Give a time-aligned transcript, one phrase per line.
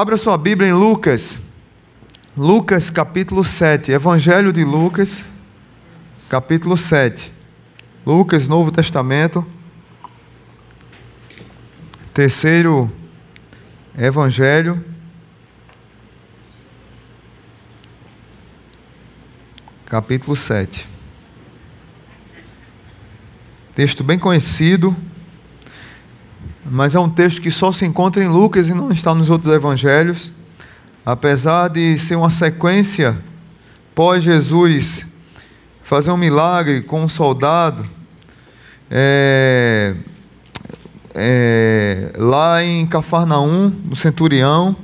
[0.00, 1.40] Abra sua Bíblia em Lucas.
[2.36, 3.90] Lucas capítulo 7.
[3.90, 5.24] Evangelho de Lucas,
[6.28, 7.32] capítulo 7.
[8.06, 9.44] Lucas, Novo Testamento.
[12.14, 12.88] Terceiro
[13.98, 14.84] Evangelho.
[19.84, 20.86] Capítulo 7.
[23.74, 24.96] Texto bem conhecido,
[26.70, 29.52] mas é um texto que só se encontra em Lucas e não está nos outros
[29.52, 30.32] evangelhos.
[31.04, 33.18] Apesar de ser uma sequência
[33.94, 35.06] pós Jesus
[35.82, 37.88] fazer um milagre com um soldado,
[38.90, 39.94] é,
[41.14, 44.76] é, lá em Cafarnaum, no centurião.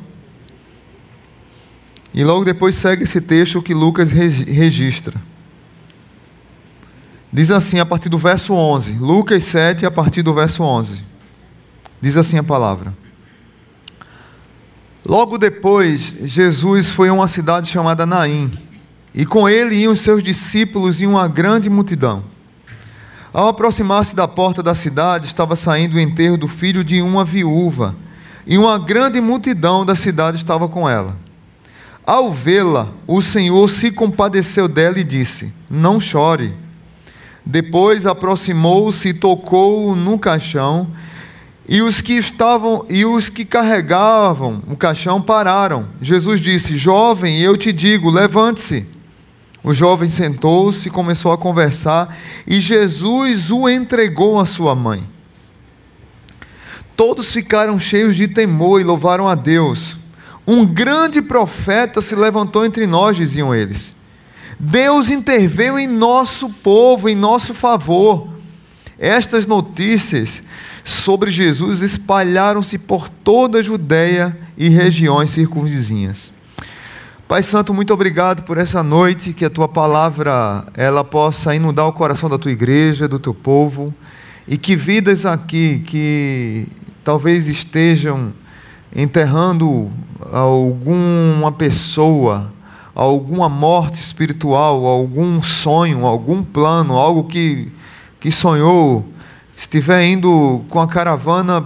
[2.13, 5.21] E logo depois segue esse texto que Lucas registra.
[7.33, 11.14] Diz assim a partir do verso 11, Lucas 7, a partir do verso 11.
[12.01, 12.95] Diz assim a palavra.
[15.07, 18.51] Logo depois, Jesus foi a uma cidade chamada Naim,
[19.15, 22.25] e com ele iam seus discípulos e uma grande multidão.
[23.33, 27.95] Ao aproximar-se da porta da cidade, estava saindo o enterro do filho de uma viúva,
[28.47, 31.17] e uma grande multidão da cidade estava com ela.
[32.07, 36.55] Ao vê-la, o Senhor se compadeceu dela e disse: Não chore.
[37.45, 40.89] Depois aproximou-se e tocou no caixão,
[41.67, 45.89] e os que estavam e os que carregavam o caixão pararam.
[46.01, 48.87] Jesus disse: Jovem, eu te digo, levante-se.
[49.63, 52.15] O jovem sentou-se e começou a conversar,
[52.47, 55.09] e Jesus o entregou à sua mãe.
[56.95, 59.97] Todos ficaram cheios de temor e louvaram a Deus.
[60.47, 63.95] Um grande profeta se levantou entre nós, diziam eles.
[64.61, 68.29] Deus interveio em nosso povo, em nosso favor.
[68.99, 70.43] Estas notícias
[70.85, 76.31] sobre Jesus espalharam-se por toda a Judéia e regiões circunvizinhas.
[77.27, 81.93] Pai Santo, muito obrigado por essa noite, que a tua palavra ela possa inundar o
[81.93, 83.95] coração da tua igreja, do teu povo,
[84.47, 86.69] e que vidas aqui que
[87.03, 88.35] talvez estejam
[88.95, 89.91] enterrando
[90.31, 92.53] alguma pessoa,
[92.95, 97.73] alguma morte espiritual, algum sonho, algum plano, algo que,
[98.21, 99.14] que sonhou,
[99.57, 101.65] estiver indo com a caravana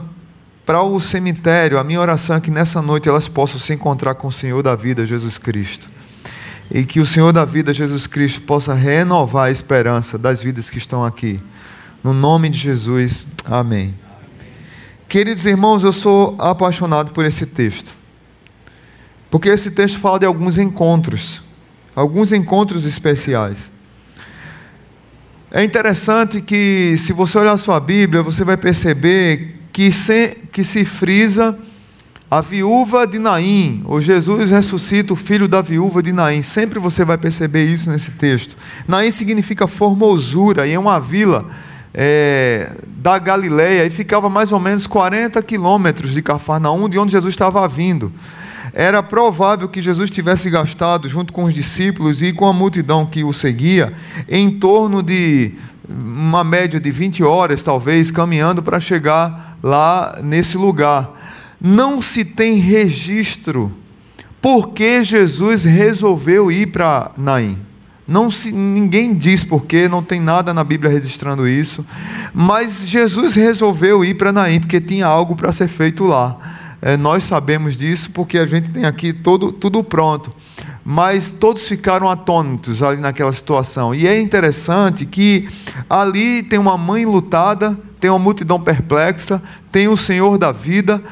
[0.65, 4.29] para o cemitério, a minha oração é que nessa noite elas possam se encontrar com
[4.29, 5.89] o Senhor da vida, Jesus Cristo.
[6.71, 10.77] E que o Senhor da vida, Jesus Cristo, possa renovar a esperança das vidas que
[10.77, 11.41] estão aqui.
[12.05, 13.95] No nome de Jesus, amém.
[15.09, 17.97] Queridos irmãos, eu sou apaixonado por esse texto.
[19.31, 21.41] Porque esse texto fala de alguns encontros,
[21.97, 23.71] alguns encontros especiais.
[25.51, 30.85] É interessante que, se você olhar sua Bíblia, você vai perceber que se, que se
[30.85, 31.59] frisa
[32.31, 36.43] a viúva de Naim, ou Jesus ressuscita o filho da viúva de Naim.
[36.43, 38.55] Sempre você vai perceber isso nesse texto.
[38.87, 41.47] Naim significa formosura, e é uma vila
[41.95, 47.33] é, da Galileia, e ficava mais ou menos 40 quilômetros de Cafarnaum, de onde Jesus
[47.33, 48.13] estava vindo.
[48.73, 53.25] Era provável que Jesus tivesse gastado, junto com os discípulos e com a multidão que
[53.25, 53.93] o seguia,
[54.29, 55.53] em torno de
[55.89, 61.11] uma média de 20 horas, talvez, caminhando para chegar lá nesse lugar.
[61.61, 63.73] Não se tem registro
[64.41, 67.59] porque Jesus resolveu ir para Naim.
[68.07, 71.85] Não se, ninguém diz porquê, não tem nada na Bíblia registrando isso,
[72.33, 76.39] mas Jesus resolveu ir para Naim porque tinha algo para ser feito lá.
[76.81, 80.33] É, nós sabemos disso porque a gente tem aqui todo, tudo pronto.
[80.85, 83.95] Mas todos ficaram atônitos ali naquela situação.
[83.95, 85.49] E é interessante que
[85.89, 91.03] ali tem uma mãe lutada, tem uma multidão perplexa, tem o Senhor da vida,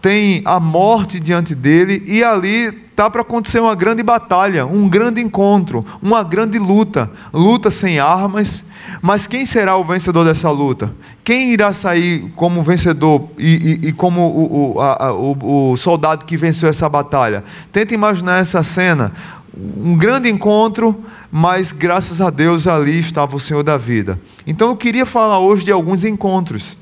[0.00, 5.20] tem a morte diante dele, e ali está para acontecer uma grande batalha, um grande
[5.20, 7.10] encontro, uma grande luta.
[7.32, 8.64] Luta sem armas,
[9.00, 10.94] mas quem será o vencedor dessa luta?
[11.24, 16.24] Quem irá sair como vencedor e, e, e como o, o, a, o, o soldado
[16.26, 17.42] que venceu essa batalha?
[17.72, 19.12] Tenta imaginar essa cena
[19.76, 24.18] um grande encontro, mas graças a Deus ali estava o Senhor da vida.
[24.46, 26.76] Então eu queria falar hoje de alguns encontros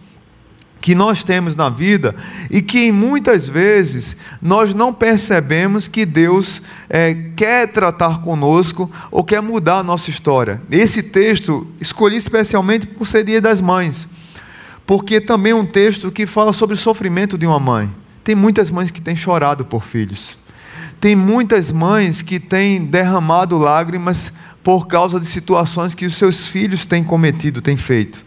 [0.81, 2.15] que nós temos na vida
[2.51, 9.43] e que muitas vezes nós não percebemos que Deus é, quer tratar conosco ou quer
[9.43, 10.61] mudar a nossa história.
[10.71, 14.07] Esse texto escolhi especialmente por ser Dia das Mães,
[14.87, 17.93] porque também é um texto que fala sobre o sofrimento de uma mãe.
[18.25, 20.39] Tem muitas mães que têm chorado por filhos.
[21.01, 26.85] Tem muitas mães que têm derramado lágrimas por causa de situações que os seus filhos
[26.87, 28.25] têm cometido, têm feito.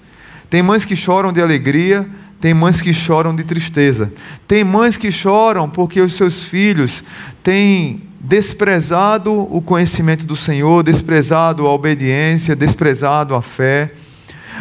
[0.49, 2.07] Tem mães que choram de alegria,
[2.43, 4.11] tem mães que choram de tristeza,
[4.45, 7.01] tem mães que choram porque os seus filhos
[7.41, 13.93] têm desprezado o conhecimento do Senhor, desprezado a obediência, desprezado a fé.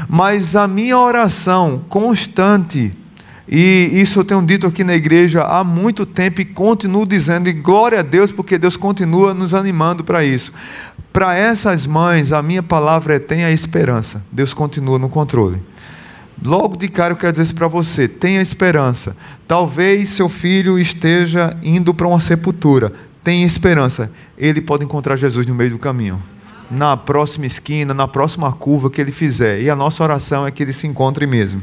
[0.09, 2.93] Mas a minha oração constante,
[3.49, 7.53] e isso eu tenho dito aqui na igreja há muito tempo e continuo dizendo, e
[7.53, 10.53] glória a Deus, porque Deus continua nos animando para isso.
[11.13, 14.25] Para essas mães, a minha palavra é tenha esperança.
[14.31, 15.72] Deus continua no controle.
[16.45, 19.17] Logo de cara eu quero dizer isso para você: tenha esperança.
[19.47, 22.93] Talvez seu filho esteja indo para uma sepultura.
[23.23, 24.11] Tenha esperança.
[24.37, 26.23] Ele pode encontrar Jesus no meio do caminho.
[26.71, 29.61] Na próxima esquina, na próxima curva que ele fizer.
[29.61, 31.63] E a nossa oração é que ele se encontre mesmo.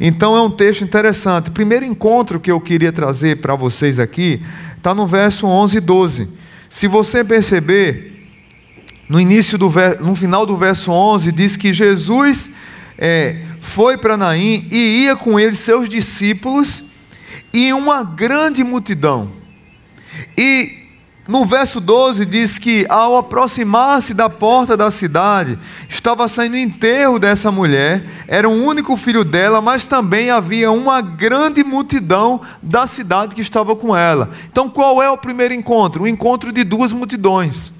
[0.00, 1.50] Então é um texto interessante.
[1.50, 4.42] Primeiro encontro que eu queria trazer para vocês aqui
[4.76, 6.28] está no verso 11 e 12.
[6.68, 8.28] Se você perceber,
[9.08, 12.50] no início do no final do verso 11 diz que Jesus
[12.98, 16.84] é, foi para Naim e ia com ele seus discípulos
[17.52, 19.30] e uma grande multidão.
[20.38, 20.86] E
[21.28, 25.58] no verso 12 diz que ao aproximar-se da porta da cidade,
[25.88, 31.00] estava saindo o enterro dessa mulher, era o único filho dela, mas também havia uma
[31.00, 34.30] grande multidão da cidade que estava com ela.
[34.50, 36.04] Então, qual é o primeiro encontro?
[36.04, 37.72] O encontro de duas multidões.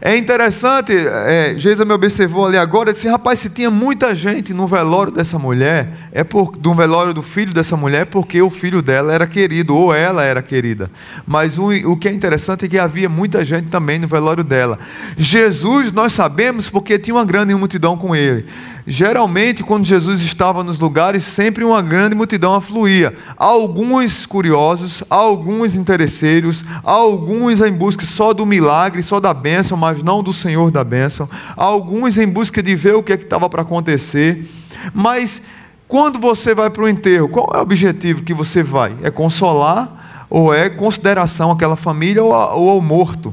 [0.00, 4.66] É interessante, é, Geisa me observou ali agora, disse, rapaz, se tinha muita gente no
[4.66, 9.12] velório dessa mulher, é por, no velório do filho dessa mulher, porque o filho dela
[9.12, 10.90] era querido, ou ela era querida.
[11.26, 14.78] Mas o, o que é interessante é que havia muita gente também no velório dela.
[15.16, 18.46] Jesus, nós sabemos, porque tinha uma grande multidão com ele.
[18.86, 23.14] Geralmente, quando Jesus estava nos lugares, sempre uma grande multidão afluía.
[23.36, 30.22] Alguns curiosos, alguns interesseiros, alguns em busca só do milagre, só da bênção, mas não
[30.22, 31.28] do Senhor da bênção.
[31.56, 34.50] Alguns em busca de ver o que é estava para acontecer.
[34.92, 35.42] Mas
[35.86, 38.94] quando você vai para o enterro, qual é o objetivo que você vai?
[39.02, 43.32] É consolar ou é consideração àquela família ou ao morto?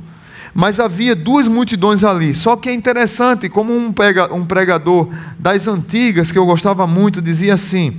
[0.59, 2.35] Mas havia duas multidões ali.
[2.35, 3.93] Só que é interessante, como um
[4.45, 5.07] pregador
[5.39, 7.97] das antigas, que eu gostava muito, dizia assim: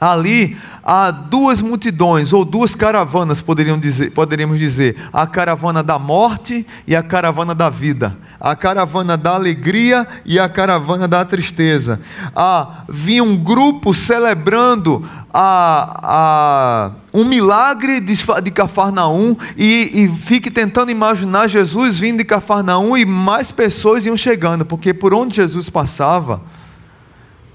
[0.00, 3.44] ali há duas multidões, ou duas caravanas,
[3.80, 9.34] dizer, poderíamos dizer: a caravana da morte e a caravana da vida, a caravana da
[9.34, 12.00] alegria e a caravana da tristeza.
[12.34, 20.90] Havia um grupo celebrando a, a, um milagre de, de Cafarnaum e, e fique tentando
[20.90, 26.40] imaginar Jesus vindo de Cafarnaum e mais pessoas iam chegando, porque por onde Jesus passava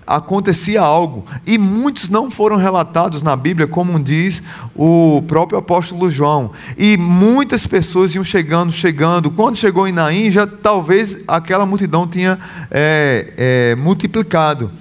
[0.05, 1.25] acontecia algo.
[1.45, 4.41] E muitos não foram relatados na Bíblia, como diz
[4.75, 6.51] o próprio apóstolo João.
[6.77, 9.31] E muitas pessoas iam chegando, chegando.
[9.31, 12.39] Quando chegou em Naim, já talvez aquela multidão tinha
[12.69, 14.71] é, é, multiplicado.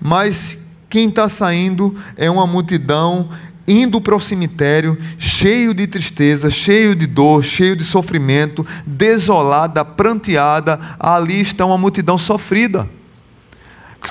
[0.00, 0.58] Mas
[0.88, 3.28] quem está saindo é uma multidão
[3.68, 10.78] indo para o cemitério, cheio de tristeza, cheio de dor, cheio de sofrimento, desolada, pranteada.
[11.00, 12.88] Ali está uma multidão sofrida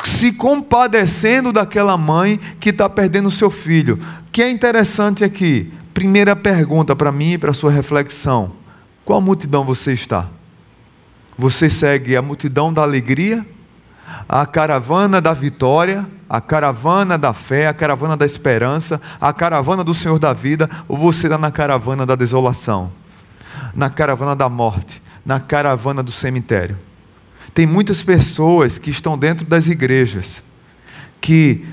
[0.04, 4.00] se compadecendo daquela mãe que está perdendo seu filho.
[4.28, 8.52] O que é interessante aqui, primeira pergunta para mim e para sua reflexão:
[9.04, 10.28] qual multidão você está?
[11.38, 13.46] Você segue a multidão da alegria,
[14.28, 19.94] a caravana da vitória, a caravana da fé, a caravana da esperança, a caravana do
[19.94, 22.92] Senhor da vida, ou você está na caravana da desolação,
[23.74, 26.78] na caravana da morte, na caravana do cemitério?
[27.56, 30.44] Tem muitas pessoas que estão dentro das igrejas
[31.22, 31.66] que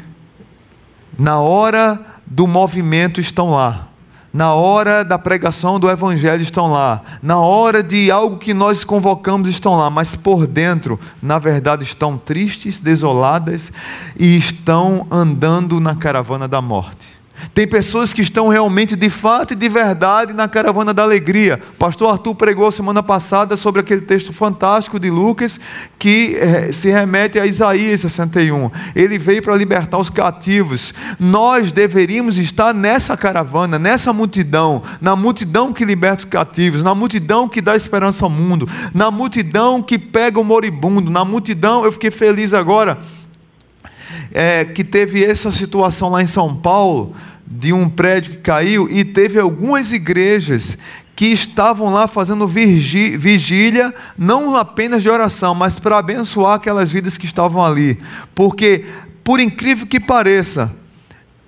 [1.19, 3.89] na hora do movimento estão lá,
[4.33, 9.49] na hora da pregação do evangelho estão lá, na hora de algo que nós convocamos
[9.49, 13.73] estão lá, mas por dentro, na verdade, estão tristes, desoladas
[14.17, 17.22] e estão andando na caravana da morte.
[17.55, 21.61] Tem pessoas que estão realmente, de fato e de verdade, na caravana da alegria.
[21.79, 25.59] Pastor Arthur pregou semana passada sobre aquele texto fantástico de Lucas
[25.99, 28.71] que eh, se remete a Isaías 61.
[28.95, 30.95] Ele veio para libertar os cativos.
[31.19, 37.49] Nós deveríamos estar nessa caravana, nessa multidão, na multidão que liberta os cativos, na multidão
[37.49, 41.85] que dá esperança ao mundo, na multidão que pega o moribundo, na multidão.
[41.85, 42.99] Eu fiquei feliz agora.
[44.35, 47.15] É, que teve essa situação lá em São Paulo,
[47.59, 50.79] de um prédio que caiu e teve algumas igrejas
[51.15, 57.27] que estavam lá fazendo vigília, não apenas de oração, mas para abençoar aquelas vidas que
[57.27, 57.99] estavam ali.
[58.35, 58.87] Porque,
[59.23, 60.73] por incrível que pareça,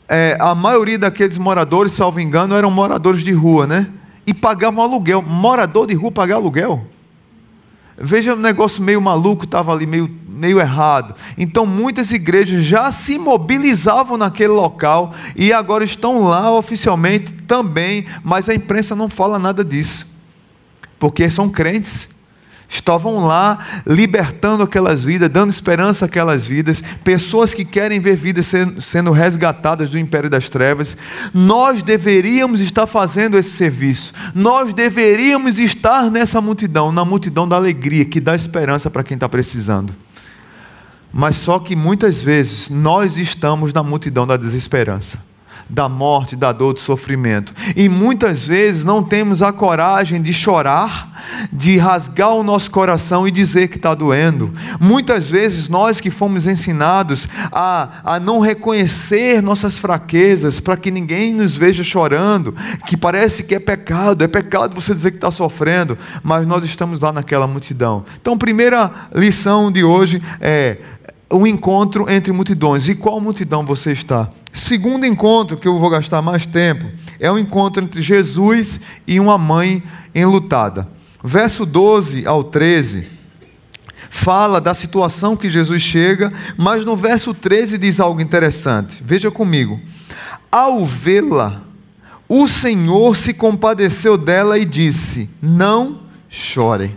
[0.07, 3.89] é, a maioria daqueles moradores, salvo engano, eram moradores de rua, né?
[4.27, 5.23] E pagavam aluguel.
[5.23, 6.87] Morador de rua pagar aluguel?
[7.97, 11.15] Veja um negócio meio maluco, estava ali meio meio errado.
[11.39, 18.49] Então muitas igrejas já se mobilizavam naquele local e agora estão lá oficialmente também, mas
[18.49, 20.07] a imprensa não fala nada disso.
[20.99, 22.09] Porque são crentes
[22.69, 29.11] estavam lá libertando aquelas vidas, dando esperança àquelas vidas, pessoas que querem ver vidas sendo
[29.11, 30.97] resgatadas do império das trevas.
[31.33, 38.05] Nós deveríamos estar fazendo esse serviço, nós deveríamos estar nessa multidão, na multidão da alegria
[38.05, 39.95] que dá esperança para quem está precisando.
[41.13, 45.19] Mas só que muitas vezes nós estamos na multidão da desesperança
[45.69, 47.55] da morte, da dor, do sofrimento.
[47.77, 53.31] E muitas vezes não temos a coragem de chorar, de rasgar o nosso coração e
[53.31, 54.53] dizer que está doendo.
[54.81, 61.35] Muitas vezes nós que fomos ensinados a, a não reconhecer nossas fraquezas, para que ninguém
[61.35, 62.55] nos veja chorando,
[62.87, 67.01] que parece que é pecado, é pecado você dizer que está sofrendo, mas nós estamos
[67.01, 68.05] lá naquela multidão.
[68.21, 70.79] Então, primeira lição de hoje é
[71.31, 72.89] o encontro entre multidões.
[72.89, 74.31] E qual multidão você está?
[74.55, 76.87] Segundo encontro, que eu vou gastar mais tempo,
[77.19, 79.83] é o encontro entre Jesus e uma mãe
[80.15, 80.89] enlutada.
[81.23, 83.15] Verso 12 ao 13
[84.09, 89.03] fala da situação que Jesus chega, mas no verso 13 diz algo interessante.
[89.05, 89.81] Veja comigo.
[90.53, 91.63] Ao vê-la,
[92.29, 96.95] o Senhor se compadeceu dela e disse: Não chore.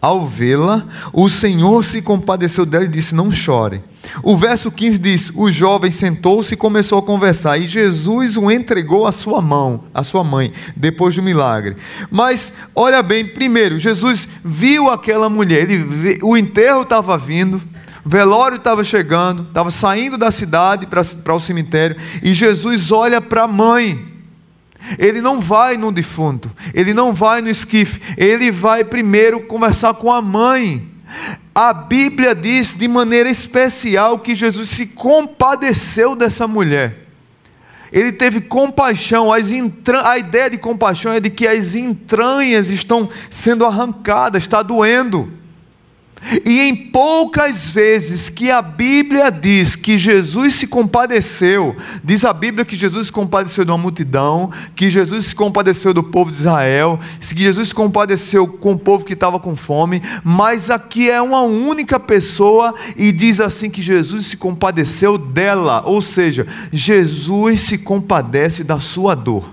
[0.00, 3.82] Ao vê-la, o Senhor se compadeceu dela e disse: Não chore.
[4.22, 9.06] O verso 15 diz: O jovem sentou-se e começou a conversar, e Jesus o entregou
[9.08, 11.76] à sua mão, à sua mãe, depois do milagre.
[12.10, 17.60] Mas olha bem, primeiro, Jesus viu aquela mulher, ele, o enterro estava vindo,
[18.04, 23.42] o velório estava chegando, estava saindo da cidade para o cemitério, e Jesus olha para
[23.42, 24.17] a mãe.
[24.98, 30.12] Ele não vai no defunto, ele não vai no esquife, ele vai primeiro conversar com
[30.12, 30.86] a mãe.
[31.54, 37.06] A Bíblia diz de maneira especial que Jesus se compadeceu dessa mulher.
[37.90, 39.38] Ele teve compaixão, a
[40.18, 45.37] ideia de compaixão é de que as entranhas estão sendo arrancadas, está doendo.
[46.44, 52.64] E em poucas vezes que a Bíblia diz que Jesus se compadeceu, diz a Bíblia
[52.64, 56.98] que Jesus se compadeceu de uma multidão, que Jesus se compadeceu do povo de Israel,
[57.20, 61.42] que Jesus se compadeceu com o povo que estava com fome, mas aqui é uma
[61.42, 68.64] única pessoa e diz assim que Jesus se compadeceu dela, ou seja, Jesus se compadece
[68.64, 69.52] da sua dor,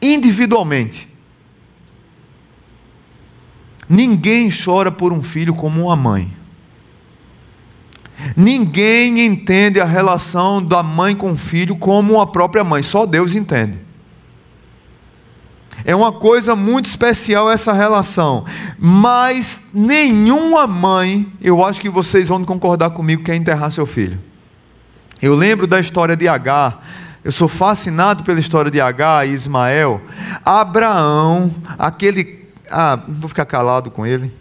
[0.00, 1.13] individualmente.
[3.88, 6.32] Ninguém chora por um filho como uma mãe.
[8.36, 13.34] Ninguém entende a relação da mãe com o filho como a própria mãe, só Deus
[13.34, 13.78] entende.
[15.84, 18.44] É uma coisa muito especial essa relação,
[18.78, 24.18] mas nenhuma mãe, eu acho que vocês vão concordar comigo, quer enterrar seu filho.
[25.20, 26.82] Eu lembro da história de Agar,
[27.22, 30.00] eu sou fascinado pela história de Agar e Ismael.
[30.44, 32.43] Abraão, aquele
[32.76, 34.34] ah, vou ficar calado com ele.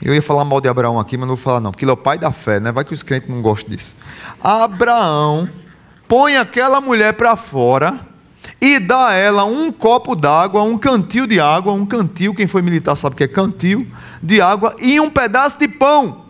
[0.00, 1.94] Eu ia falar mal de Abraão aqui, mas não vou falar não, porque ele é
[1.94, 2.72] o pai da fé, né?
[2.72, 3.94] Vai que os crentes não gostam disso.
[4.42, 5.48] Abraão
[6.08, 8.00] põe aquela mulher para fora
[8.60, 12.62] e dá a ela um copo d'água, um cantil de água, um cantil, quem foi
[12.62, 13.86] militar sabe que é cantil
[14.22, 16.24] de água e um pedaço de pão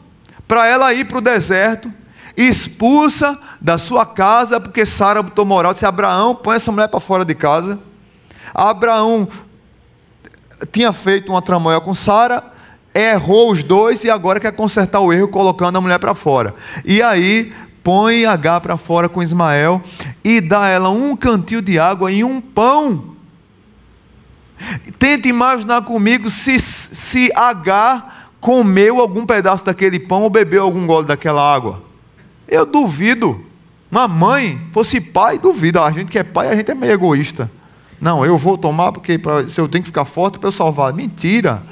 [0.49, 1.93] para ela ir para o deserto,
[2.37, 7.25] expulsa da sua casa, porque Sara botou moral, disse: Abraão, põe essa mulher para fora
[7.25, 7.79] de casa.
[8.55, 9.29] Abraão
[10.71, 12.45] tinha feito uma tramóia com Sara,
[12.95, 16.55] errou os dois e agora quer consertar o erro colocando a mulher para fora.
[16.85, 17.53] E aí
[17.83, 19.83] põe H para fora com Ismael
[20.23, 23.15] e dá ela um cantil de água e um pão.
[24.99, 28.07] Tente imaginar comigo se, se H
[28.41, 31.83] comeu algum pedaço daquele pão ou bebeu algum gole daquela água.
[32.47, 33.45] Eu duvido.
[33.91, 35.81] Uma mãe, fosse pai, duvido.
[35.81, 37.51] A gente que é pai, a gente é meio egoísta.
[38.05, 40.93] Não, eu vou tomar porque pra, se eu tenho que ficar forte para eu salvar.
[40.93, 41.63] Mentira.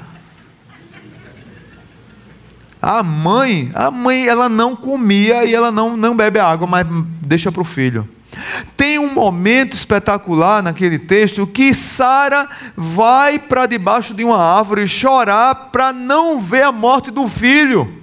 [2.81, 6.87] A mãe, a mãe, ela não comia e ela não, não bebe água, mas
[7.21, 8.09] deixa para o filho.
[8.75, 15.69] Tem um momento espetacular naquele texto que Sara vai para debaixo de uma árvore chorar
[15.71, 18.02] para não ver a morte do filho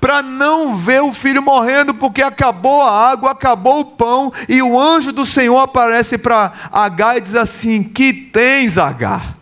[0.00, 4.78] para não ver o filho morrendo, porque acabou a água, acabou o pão, e o
[4.78, 9.36] anjo do Senhor aparece para Agar e diz assim: Que tens, Agar?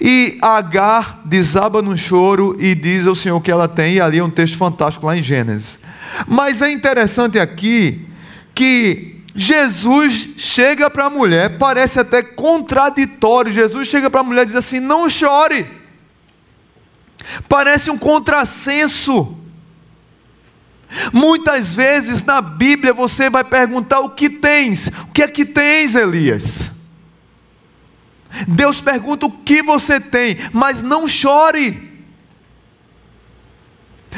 [0.00, 4.24] E Agar desaba num choro e diz ao Senhor que ela tem, e ali é
[4.24, 5.78] um texto fantástico lá em Gênesis.
[6.26, 8.06] Mas é interessante aqui
[8.54, 13.52] que Jesus chega para a mulher, parece até contraditório.
[13.52, 15.77] Jesus chega para a mulher e diz assim: Não chore.
[17.48, 19.36] Parece um contrassenso.
[21.12, 24.88] Muitas vezes na Bíblia você vai perguntar o que tens?
[24.88, 26.70] O que é que tens, Elias?
[28.46, 31.88] Deus pergunta o que você tem, mas não chore.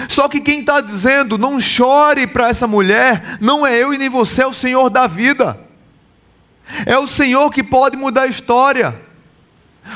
[0.09, 4.09] Só que quem está dizendo não chore para essa mulher, não é eu e nem
[4.09, 5.59] você, é o Senhor da vida.
[6.87, 9.10] É o Senhor que pode mudar a história.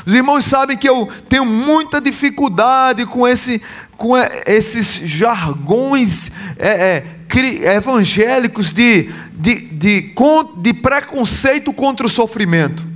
[0.06, 3.62] Os irmãos sabem que eu tenho muita dificuldade com, esse,
[3.96, 4.12] com
[4.46, 10.14] esses jargões é, é, evangélicos de, de, de,
[10.56, 12.94] de preconceito contra o sofrimento.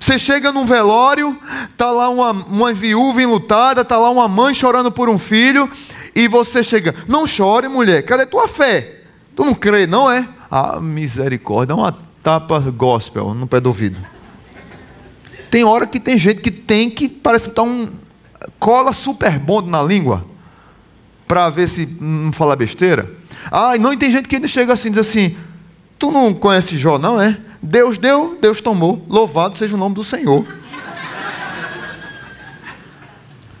[0.00, 1.38] Você chega num velório,
[1.68, 5.70] está lá uma, uma viúva enlutada, está lá uma mãe chorando por um filho,
[6.14, 9.00] e você chega, não chore, mulher, cadê tua fé?
[9.34, 10.26] Tu não crê, não é?
[10.50, 14.00] Ah, misericórdia, uma tapa gospel no pé do ouvido.
[15.52, 17.90] Tem hora que tem gente que tem que, parece que tá um
[18.58, 20.24] cola super na língua,
[21.28, 23.14] para ver se não fala besteira.
[23.50, 25.36] Ah, não, e tem gente que ainda chega assim, diz assim,
[25.98, 27.38] tu não conhece Jó, não é?
[27.62, 30.46] Deus deu, Deus tomou, louvado seja o nome do Senhor.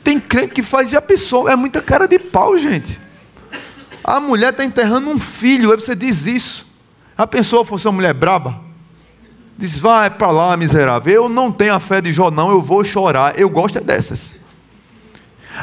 [0.02, 2.98] Tem crente que faz e a pessoa é muita cara de pau, gente.
[4.02, 6.66] A mulher está enterrando um filho, aí você diz isso.
[7.18, 8.71] A pessoa fosse uma mulher braba,
[9.56, 11.12] diz: vai para lá, miserável.
[11.12, 13.38] Eu não tenho a fé de Jó, não, eu vou chorar.
[13.38, 14.34] Eu gosto é dessas.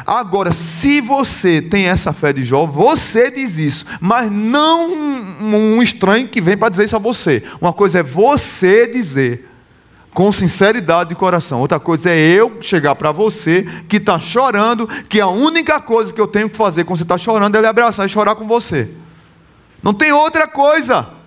[0.06, 6.28] Agora, se você tem essa fé de Jó, você diz isso, mas não um estranho
[6.28, 7.42] que vem para dizer isso a você.
[7.60, 9.48] Uma coisa é você dizer,
[10.12, 11.60] com sinceridade de coração.
[11.60, 16.20] Outra coisa é eu chegar para você que está chorando, que a única coisa que
[16.20, 18.90] eu tenho que fazer quando você está chorando é lhe abraçar e chorar com você.
[19.82, 21.19] Não tem outra coisa.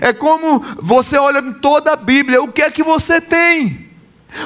[0.00, 3.86] É como você olha em toda a Bíblia, o que é que você tem?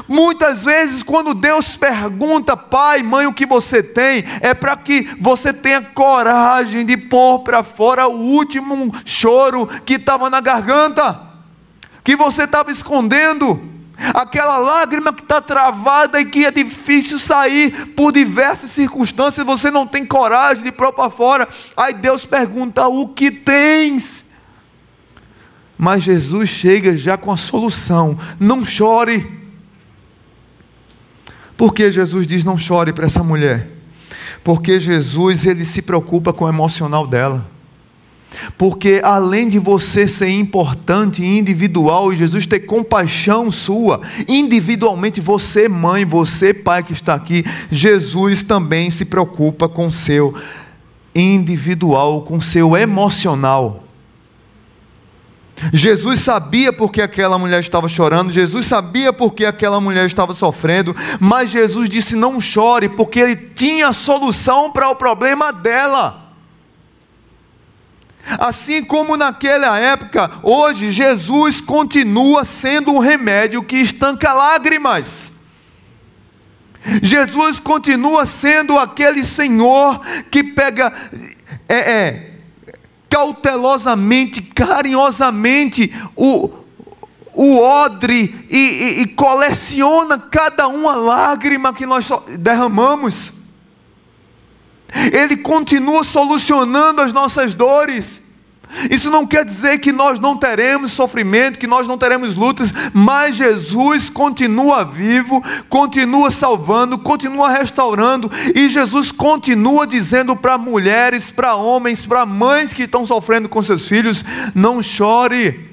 [0.06, 5.52] Muitas vezes, quando Deus pergunta, pai, mãe, o que você tem, é para que você
[5.52, 11.30] tenha coragem de pôr para fora o último choro que estava na garganta
[12.02, 13.62] que você estava escondendo,
[14.14, 19.86] aquela lágrima que está travada e que é difícil sair por diversas circunstâncias, você não
[19.86, 21.48] tem coragem de pôr para fora.
[21.76, 24.24] Aí Deus pergunta: o que tens?
[25.82, 29.26] Mas Jesus chega já com a solução: não chore.
[31.56, 33.66] Por que Jesus diz não chore para essa mulher?
[34.44, 37.48] Porque Jesus ele se preocupa com o emocional dela.
[38.58, 45.66] Porque além de você ser importante e individual e Jesus ter compaixão sua, individualmente você,
[45.66, 50.34] mãe, você, pai que está aqui, Jesus também se preocupa com seu
[51.14, 53.89] individual, com seu emocional.
[55.72, 61.50] Jesus sabia porque aquela mulher estava chorando, Jesus sabia porque aquela mulher estava sofrendo, mas
[61.50, 66.30] Jesus disse: não chore, porque ele tinha solução para o problema dela.
[68.38, 75.32] Assim como naquela época, hoje Jesus continua sendo um remédio que estanca lágrimas.
[77.02, 80.92] Jesus continua sendo aquele Senhor que pega
[81.68, 82.29] é, é,
[83.20, 86.50] cautelosamente, carinhosamente o,
[87.34, 93.32] o odre e, e, e coleciona cada uma lágrima que nós derramamos.
[95.12, 98.22] Ele continua solucionando as nossas dores.
[98.90, 103.36] Isso não quer dizer que nós não teremos sofrimento, que nós não teremos lutas, mas
[103.36, 112.06] Jesus continua vivo, continua salvando, continua restaurando, e Jesus continua dizendo para mulheres, para homens,
[112.06, 115.68] para mães que estão sofrendo com seus filhos: não chore,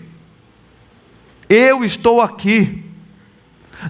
[1.50, 2.84] eu estou aqui.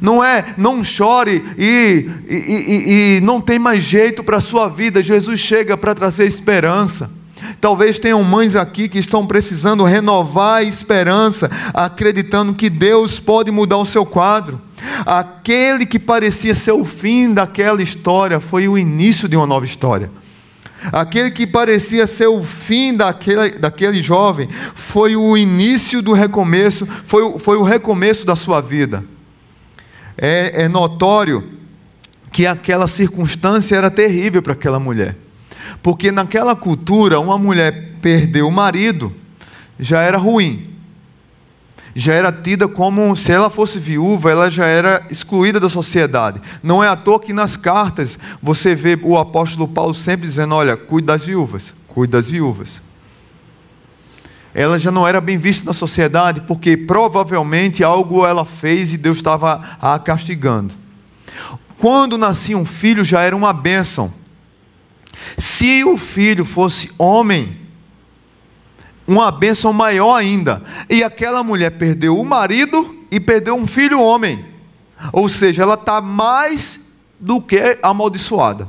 [0.02, 4.67] Não é, não chore e, e, e, e não tem mais jeito para a sua
[4.67, 5.02] vida.
[5.02, 7.10] Jesus chega para trazer esperança.
[7.60, 13.78] Talvez tenham mães aqui que estão precisando renovar a esperança, acreditando que Deus pode mudar
[13.78, 14.62] o seu quadro.
[15.06, 20.12] Aquele que parecia ser o fim daquela história foi o início de uma nova história.
[20.91, 27.39] Aquele que parecia ser o fim daquele, daquele jovem foi o início do recomeço, foi,
[27.39, 29.04] foi o recomeço da sua vida
[30.17, 31.43] é, é notório
[32.32, 35.15] que aquela circunstância era terrível para aquela mulher.
[35.88, 39.15] Porque naquela cultura, uma mulher perder o marido
[39.80, 40.76] já era ruim.
[41.95, 46.41] Já era tida como, se ela fosse viúva, ela já era excluída da sociedade.
[46.62, 50.76] Não é à toa que nas cartas você vê o apóstolo Paulo sempre dizendo: olha,
[50.76, 52.82] cuide das viúvas, cuide das viúvas
[54.54, 59.17] ela já não era bem vista na sociedade, porque provavelmente algo ela fez e Deus
[59.17, 60.73] estava a castigando.
[61.78, 64.12] quando nascia um filho já era uma bênção.
[65.38, 67.58] Se o filho fosse homem,
[69.08, 70.62] uma bênção maior ainda.
[70.90, 74.46] E aquela mulher perdeu o marido e perdeu um filho homem.
[75.13, 76.80] Ou seja, ela está mais
[77.20, 78.68] do que amaldiçoada.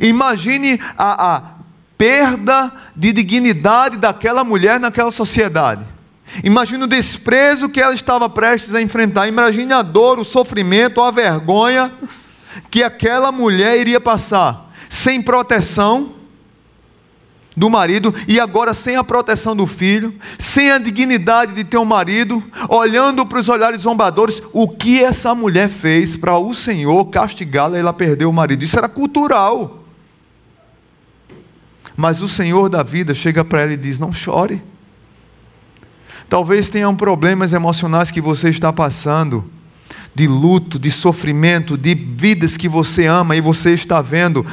[0.00, 1.42] Imagine a, a
[1.96, 5.84] perda de dignidade daquela mulher naquela sociedade.
[6.44, 9.26] Imagine o desprezo que ela estava prestes a enfrentar.
[9.28, 11.90] Imagine a dor, o sofrimento, a vergonha
[12.70, 16.14] que aquela mulher iria passar sem proteção
[17.58, 21.84] do marido e agora sem a proteção do filho, sem a dignidade de ter um
[21.84, 27.76] marido, olhando para os olhares zombadores, o que essa mulher fez para o Senhor castigá-la
[27.76, 28.62] e ela perdeu o marido?
[28.62, 29.82] Isso era cultural.
[31.96, 34.62] Mas o Senhor da vida chega para ela e diz: Não chore.
[36.28, 39.50] Talvez tenham problemas emocionais que você está passando,
[40.18, 44.44] de luto, de sofrimento, de vidas que você ama e você está vendo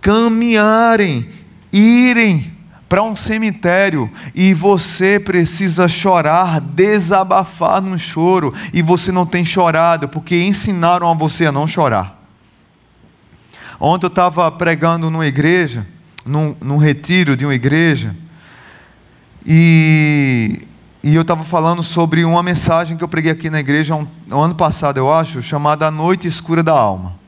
[0.00, 1.28] caminharem,
[1.72, 2.56] irem
[2.88, 10.08] para um cemitério e você precisa chorar, desabafar num choro e você não tem chorado
[10.08, 12.24] porque ensinaram a você a não chorar.
[13.80, 15.84] Ontem eu estava pregando numa igreja,
[16.24, 18.14] num, num retiro de uma igreja,
[19.44, 20.60] e,
[21.02, 24.40] e eu estava falando sobre uma mensagem que eu preguei aqui na igreja um, um
[24.40, 27.18] ano passado, eu acho, chamada A Noite Escura da Alma.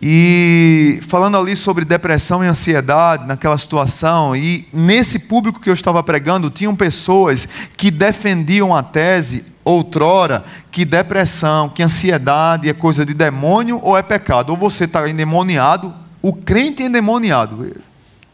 [0.00, 6.02] E falando ali sobre depressão e ansiedade naquela situação, e nesse público que eu estava
[6.02, 13.12] pregando, tinham pessoas que defendiam a tese, outrora, que depressão, que ansiedade é coisa de
[13.12, 14.50] demônio ou é pecado.
[14.50, 17.70] Ou você está endemoniado, o crente é endemoniado.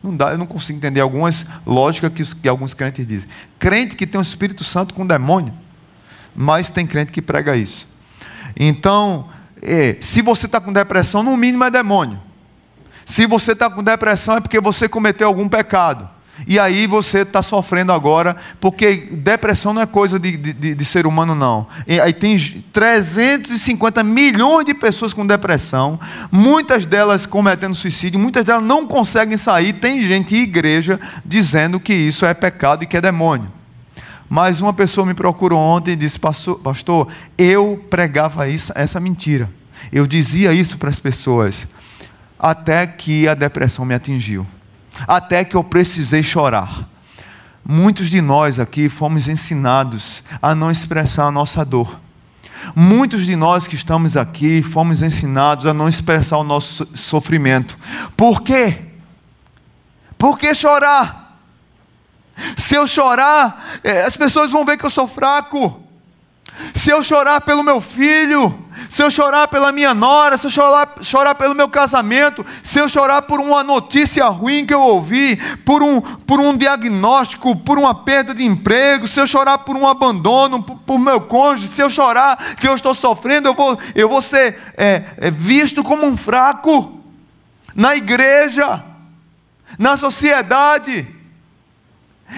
[0.03, 3.29] Não dá, eu não consigo entender algumas lógicas que, os, que alguns crentes dizem.
[3.59, 5.55] Crente que tem o Espírito Santo com demônio,
[6.35, 7.87] mas tem crente que prega isso.
[8.57, 9.29] Então,
[9.63, 12.21] é, se você está com depressão, no mínimo é demônio.
[13.05, 16.09] Se você está com depressão, é porque você cometeu algum pecado.
[16.47, 21.07] E aí você está sofrendo agora, porque depressão não é coisa de, de, de, ser
[21.07, 21.67] humano, não.
[21.87, 22.37] E aí tem
[22.73, 25.99] 350 milhões de pessoas com depressão,
[26.31, 29.73] muitas delas cometendo suicídio, muitas delas não conseguem sair.
[29.73, 33.51] Tem gente em igreja dizendo que isso é pecado e que é demônio.
[34.29, 39.51] Mas uma pessoa me procurou ontem e disse: Pastor, eu pregava isso, essa mentira.
[39.93, 41.67] Eu dizia isso para as pessoas,
[42.39, 44.47] até que a depressão me atingiu,
[45.07, 46.89] até que eu precisei chorar.
[47.65, 52.01] Muitos de nós aqui fomos ensinados a não expressar a nossa dor.
[52.75, 57.79] Muitos de nós que estamos aqui fomos ensinados a não expressar o nosso sofrimento.
[58.17, 58.79] Por quê?
[60.17, 61.41] Por que chorar?
[62.57, 65.83] Se eu chorar, eh, as pessoas vão ver que eu sou fraco.
[66.75, 70.95] Se eu chorar pelo meu filho, se eu chorar pela minha nora, se eu chorar,
[71.01, 75.83] chorar pelo meu casamento, se eu chorar por uma notícia ruim que eu ouvi, por
[75.83, 80.63] um, por um diagnóstico, por uma perda de emprego, se eu chorar por um abandono,
[80.63, 84.21] por, por meu cônjuge, se eu chorar que eu estou sofrendo, eu vou, eu vou
[84.21, 87.01] ser é, é, visto como um fraco
[87.75, 88.85] na igreja,
[89.79, 91.07] na sociedade.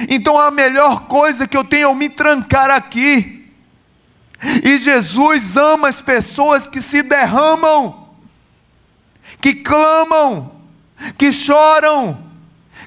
[0.08, 3.43] Então a melhor coisa que eu tenho é me trancar aqui.
[4.62, 8.08] E Jesus ama as pessoas que se derramam,
[9.40, 10.52] que clamam,
[11.16, 12.18] que choram,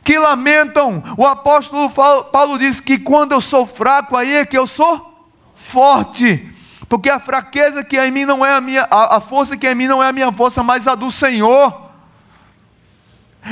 [0.03, 1.03] que lamentam.
[1.17, 6.53] O apóstolo Paulo diz que quando eu sou fraco, aí é que eu sou forte.
[6.87, 9.71] Porque a fraqueza que é em mim não é a minha, a, força que é
[9.71, 11.87] em mim não é a minha força, mas a do Senhor.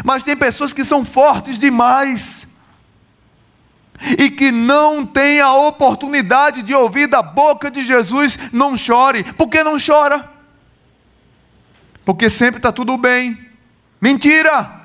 [0.03, 2.47] Mas tem pessoas que são fortes demais
[4.17, 9.23] e que não tem a oportunidade de ouvir da boca de Jesus, não chore.
[9.23, 10.29] Por que não chora?
[12.03, 13.37] Porque sempre está tudo bem.
[13.99, 14.81] Mentira!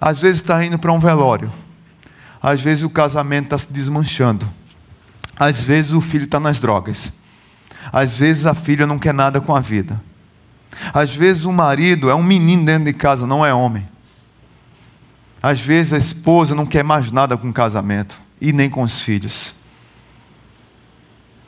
[0.00, 1.52] Às vezes está indo para um velório,
[2.42, 4.48] às vezes o casamento está se desmanchando,
[5.38, 7.10] às vezes o filho está nas drogas,
[7.90, 10.00] às vezes a filha não quer nada com a vida,
[10.92, 13.88] às vezes o marido é um menino dentro de casa, não é homem.
[15.42, 19.00] Às vezes a esposa não quer mais nada com o casamento e nem com os
[19.00, 19.54] filhos.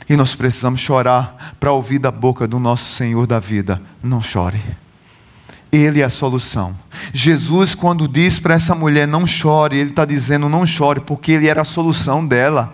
[0.08, 4.62] E nós precisamos chorar para ouvir da boca do nosso Senhor da vida: não chore.
[5.70, 6.74] Ele é a solução.
[7.12, 11.46] Jesus, quando diz para essa mulher não chore, ele está dizendo não chore, porque ele
[11.46, 12.72] era a solução dela.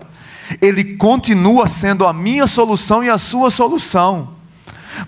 [0.61, 4.29] Ele continua sendo a minha solução e a sua solução.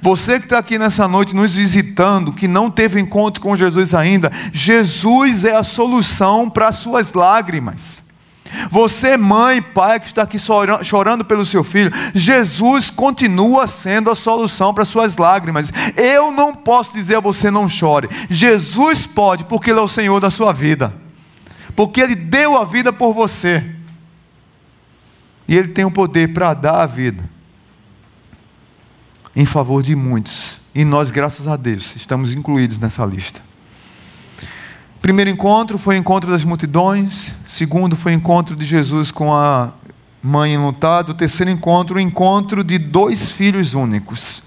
[0.02, 1.87] Você que está aqui nessa noite nos visitando,
[2.34, 8.08] que não teve encontro com Jesus ainda, Jesus é a solução para as suas lágrimas.
[8.70, 14.74] Você, mãe, pai, que está aqui chorando pelo seu filho, Jesus continua sendo a solução
[14.74, 15.72] para suas lágrimas.
[15.96, 18.10] Eu não posso dizer a você não chore.
[18.30, 20.94] Jesus pode, porque Ele é o Senhor da sua vida.
[21.76, 23.64] Porque Ele deu a vida por você.
[25.48, 27.30] E Ele tem o poder para dar a vida
[29.36, 30.57] em favor de muitos.
[30.78, 33.42] E nós, graças a Deus, estamos incluídos nessa lista.
[35.02, 37.34] Primeiro encontro foi o encontro das multidões.
[37.44, 39.74] Segundo foi o encontro de Jesus com a
[40.22, 41.10] mãe enlutada.
[41.10, 44.44] O terceiro encontro, o encontro de dois filhos únicos.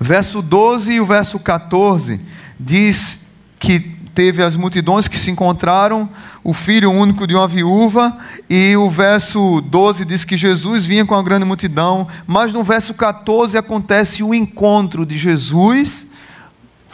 [0.00, 2.22] Verso 12 e o verso 14
[2.58, 3.26] diz
[3.58, 6.08] que teve as multidões que se encontraram,
[6.42, 8.16] o filho único de uma viúva,
[8.48, 12.94] e o verso 12 diz que Jesus vinha com a grande multidão, mas no verso
[12.94, 16.14] 14 acontece o encontro de Jesus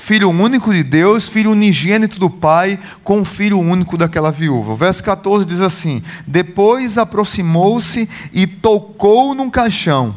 [0.00, 4.72] filho único de Deus, filho unigênito do Pai, com o filho único daquela viúva.
[4.72, 10.16] O verso 14 diz assim: Depois aproximou-se e tocou num caixão,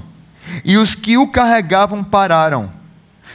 [0.63, 2.71] e os que o carregavam pararam.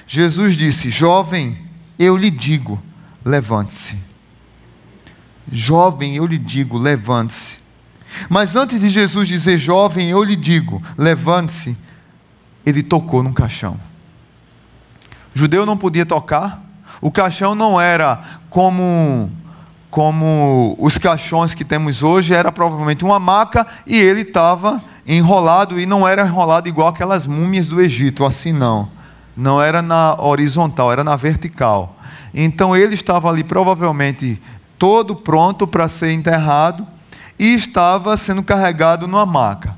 [0.06, 1.56] Jesus disse: Jovem,
[1.98, 2.82] eu lhe digo,
[3.28, 3.98] levante-se.
[5.52, 7.58] Jovem, eu lhe digo, levante-se.
[8.28, 11.76] Mas antes de Jesus dizer, jovem, eu lhe digo, levante-se,
[12.64, 13.78] ele tocou num caixão.
[15.34, 16.64] Judeu não podia tocar.
[17.00, 19.30] O caixão não era como
[19.90, 25.86] como os caixões que temos hoje, era provavelmente uma maca e ele estava enrolado e
[25.86, 28.90] não era enrolado igual aquelas múmias do Egito, assim não.
[29.38, 31.96] Não era na horizontal, era na vertical.
[32.34, 34.42] Então ele estava ali provavelmente
[34.76, 36.84] todo pronto para ser enterrado
[37.38, 39.76] e estava sendo carregado numa maca.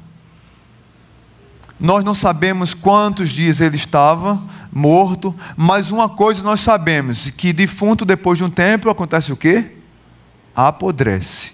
[1.78, 4.42] Nós não sabemos quantos dias ele estava
[4.72, 9.76] morto, mas uma coisa nós sabemos, que defunto depois de um tempo acontece o quê?
[10.56, 11.52] Apodrece.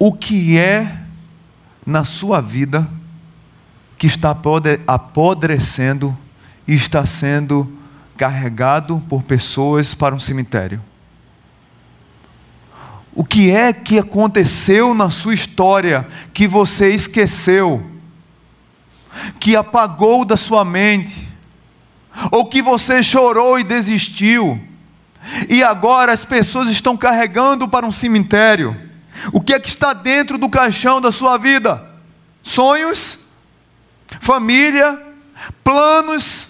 [0.00, 1.00] O que é
[1.86, 2.90] na sua vida
[4.02, 4.36] que está
[4.88, 6.18] apodrecendo
[6.66, 7.78] e está sendo
[8.16, 10.82] carregado por pessoas para um cemitério?
[13.14, 17.80] O que é que aconteceu na sua história que você esqueceu,
[19.38, 21.28] que apagou da sua mente,
[22.32, 24.60] ou que você chorou e desistiu,
[25.48, 28.76] e agora as pessoas estão carregando para um cemitério?
[29.32, 31.88] O que é que está dentro do caixão da sua vida?
[32.42, 33.21] Sonhos,
[34.20, 35.00] família,
[35.62, 36.48] planos,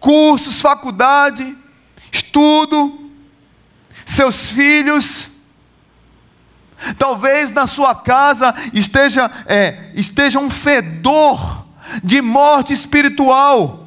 [0.00, 1.56] cursos, faculdade,
[2.12, 3.10] estudo,
[4.04, 5.30] seus filhos,
[6.96, 11.66] Talvez na sua casa esteja, é, esteja um fedor
[12.04, 13.86] de morte espiritual.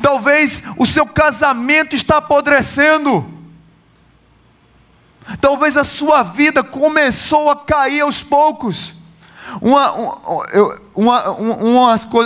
[0.00, 3.28] Talvez o seu casamento está apodrecendo.
[5.40, 8.94] Talvez a sua vida começou a cair aos poucos.
[9.60, 9.92] Uma,
[10.94, 11.30] uma, uma,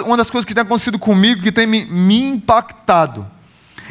[0.03, 3.27] uma, das coisas que tem acontecido comigo, que tem me, me impactado.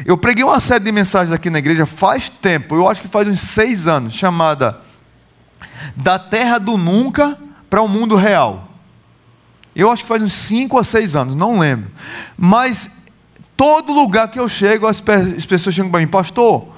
[0.04, 3.26] Eu preguei uma série de mensagens aqui na igreja faz tempo, eu acho que faz
[3.26, 4.80] uns seis anos, chamada
[5.96, 8.68] da terra do nunca para o mundo real.
[9.74, 11.90] Eu acho que faz uns 5 a 6 anos, não lembro.
[12.36, 12.90] Mas
[13.54, 16.68] todo lugar que eu chego, as, pessoas chegam para mim, pastor,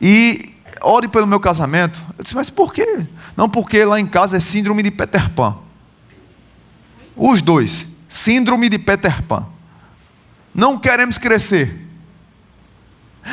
[0.00, 0.49] e
[0.82, 2.00] ore pelo meu casamento.
[2.16, 3.06] Eu disse, mas por quê?
[3.36, 5.56] Não, porque lá em casa é síndrome de Peter Pan.
[7.16, 9.46] Os dois, síndrome de Peter Pan.
[10.54, 11.86] Não queremos crescer.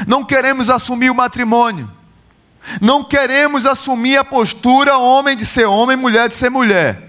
[0.06, 1.90] Não queremos assumir o matrimônio.
[2.82, 7.08] Não queremos assumir a postura homem de ser homem, mulher de ser mulher.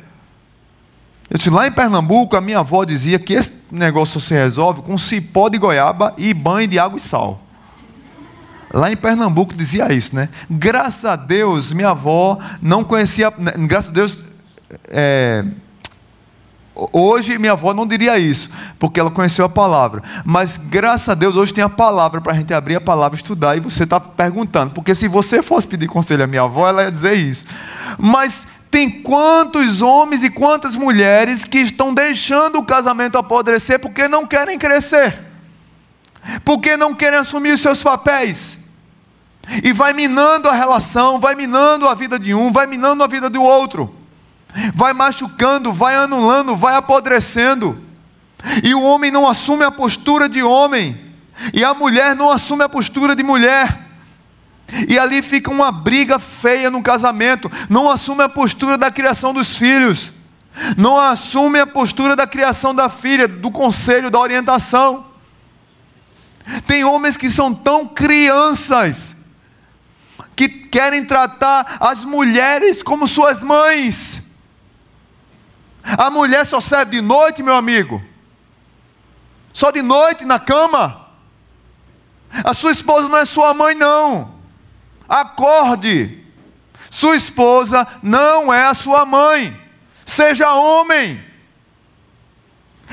[1.28, 4.96] Eu disse, lá em Pernambuco, a minha avó dizia que esse negócio se resolve com
[4.96, 7.42] cipó de goiaba e banho de água e sal.
[8.72, 10.28] Lá em Pernambuco dizia isso, né?
[10.50, 13.32] Graças a Deus, minha avó não conhecia.
[13.38, 14.24] Né, graças a Deus,
[14.88, 15.44] é,
[16.92, 20.00] Hoje minha avó não diria isso, porque ela conheceu a palavra.
[20.24, 23.56] Mas graças a Deus hoje tem a palavra para a gente abrir a palavra, estudar
[23.56, 24.72] e você está perguntando.
[24.72, 27.44] Porque se você fosse pedir conselho à minha avó, ela ia dizer isso.
[27.98, 34.24] Mas tem quantos homens e quantas mulheres que estão deixando o casamento apodrecer porque não
[34.24, 35.26] querem crescer,
[36.44, 38.58] porque não querem assumir os seus papéis.
[39.62, 43.30] E vai minando a relação, vai minando a vida de um, vai minando a vida
[43.30, 43.98] do outro
[44.74, 47.80] vai machucando, vai anulando, vai apodrecendo.
[48.62, 50.98] E o homem não assume a postura de homem,
[51.52, 53.86] e a mulher não assume a postura de mulher.
[54.86, 57.50] E ali fica uma briga feia no casamento.
[57.70, 60.12] Não assume a postura da criação dos filhos.
[60.76, 65.06] Não assume a postura da criação da filha, do conselho, da orientação.
[66.66, 69.16] Tem homens que são tão crianças
[70.34, 74.22] que querem tratar as mulheres como suas mães.
[75.82, 78.02] A mulher só serve de noite, meu amigo.
[79.52, 81.08] Só de noite na cama.
[82.44, 84.34] A sua esposa não é sua mãe, não.
[85.08, 86.24] Acorde.
[86.90, 89.58] Sua esposa não é a sua mãe.
[90.04, 91.22] Seja homem.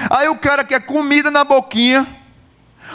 [0.10, 2.15] Aí o cara quer comida na boquinha.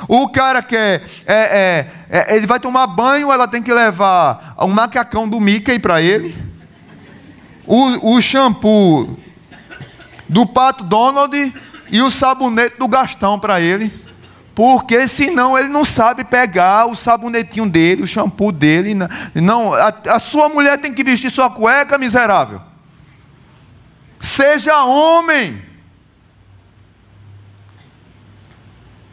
[0.09, 1.03] O cara quer.
[1.26, 5.79] É, é, é, ele vai tomar banho, ela tem que levar um macacão do Mickey
[5.79, 6.37] para ele.
[7.66, 9.18] O, o shampoo
[10.29, 11.55] do Pato Donald
[11.90, 13.92] e o sabonete do Gastão para ele.
[14.55, 18.94] Porque senão ele não sabe pegar o sabonetinho dele, o shampoo dele.
[19.35, 22.61] Não, a, a sua mulher tem que vestir sua cueca, miserável.
[24.20, 25.70] Seja homem.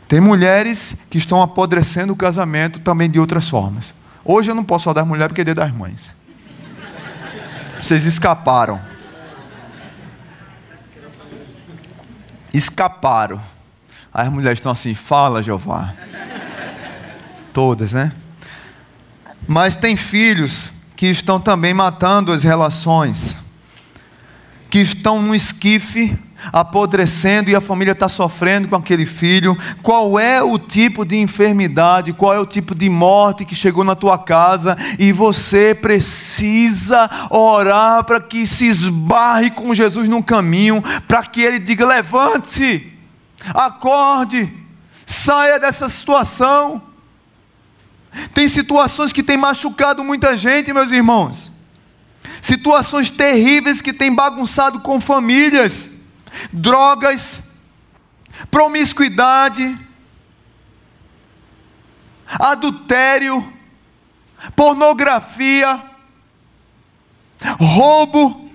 [0.07, 3.93] Tem mulheres que estão apodrecendo o casamento também de outras formas.
[4.23, 6.15] Hoje eu não posso falar das mulheres porque é dia das mães.
[7.81, 8.81] Vocês escaparam.
[12.53, 13.41] Escaparam.
[14.13, 15.93] As mulheres estão assim, fala Jeová.
[17.53, 18.13] Todas, né?
[19.47, 23.37] Mas tem filhos que estão também matando as relações,
[24.69, 26.17] que estão no esquife
[26.51, 29.57] apodrecendo e a família está sofrendo com aquele filho.
[29.81, 33.95] Qual é o tipo de enfermidade, qual é o tipo de morte que chegou na
[33.95, 41.23] tua casa e você precisa orar para que se esbarre com Jesus no caminho, para
[41.23, 42.93] que ele diga: levante-se,
[43.53, 44.51] acorde,
[45.05, 46.81] saia dessa situação.
[48.33, 51.51] Tem situações que têm machucado muita gente, meus irmãos.
[52.41, 55.96] Situações terríveis que têm bagunçado com famílias
[56.51, 57.43] drogas,
[58.49, 59.77] promiscuidade,
[62.27, 63.53] adultério,
[64.55, 65.81] pornografia,
[67.59, 68.47] roubo.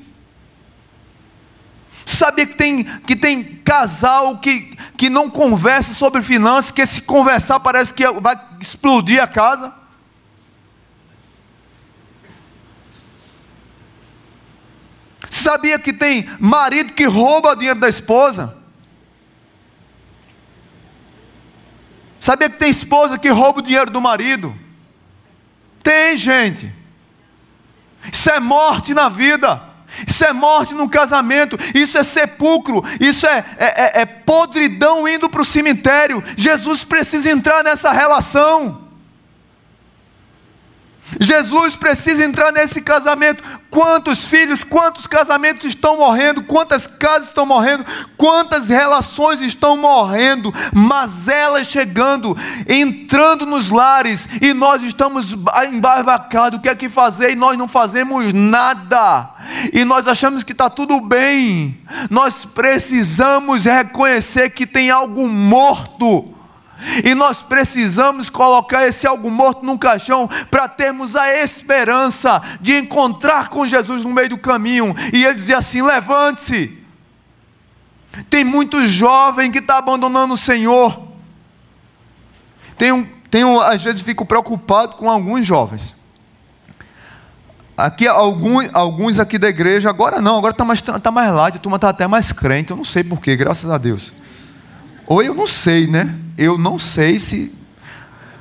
[2.04, 7.60] Sabia que tem, que tem casal que, que não conversa sobre finanças, que se conversar
[7.60, 9.81] parece que vai explodir a casa?
[15.42, 18.56] Sabia que tem marido que rouba o dinheiro da esposa?
[22.20, 24.56] Sabia que tem esposa que rouba o dinheiro do marido?
[25.82, 26.72] Tem, gente.
[28.12, 29.60] Isso é morte na vida.
[30.06, 35.28] Isso é morte no casamento, isso é sepulcro, isso é, é, é, é podridão indo
[35.28, 36.24] para o cemitério.
[36.34, 38.81] Jesus precisa entrar nessa relação.
[41.20, 43.42] Jesus precisa entrar nesse casamento.
[43.70, 47.84] Quantos filhos, quantos casamentos estão morrendo, quantas casas estão morrendo,
[48.16, 52.36] quantas relações estão morrendo, mas elas chegando,
[52.68, 55.34] entrando nos lares e nós estamos
[55.72, 56.58] embarbacados.
[56.58, 57.32] O que é que fazer?
[57.32, 59.30] E nós não fazemos nada,
[59.72, 61.80] e nós achamos que está tudo bem.
[62.10, 66.41] Nós precisamos reconhecer que tem algo morto
[67.04, 73.48] e nós precisamos colocar esse algo morto num caixão para termos a esperança de encontrar
[73.48, 74.94] com Jesus no meio do caminho.
[75.12, 76.78] E ele dizia assim: levante-se.
[78.28, 81.08] Tem muito jovem que está abandonando o Senhor.
[82.76, 85.94] Tenho, tenho, às vezes fico preocupado com alguns jovens.
[87.76, 91.58] Aqui, alguns, alguns aqui da igreja, agora não, agora está mais, tá mais light, a
[91.58, 94.12] turma está até mais crente, eu não sei porquê, graças a Deus.
[95.06, 96.14] Ou eu não sei, né?
[96.36, 97.52] Eu não sei se.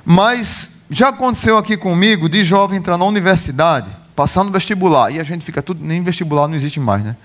[0.06, 5.24] Mas já aconteceu aqui comigo de jovem entrar na universidade, passar no vestibular, e a
[5.24, 5.84] gente fica tudo.
[5.84, 7.16] Nem vestibular não existe mais, né?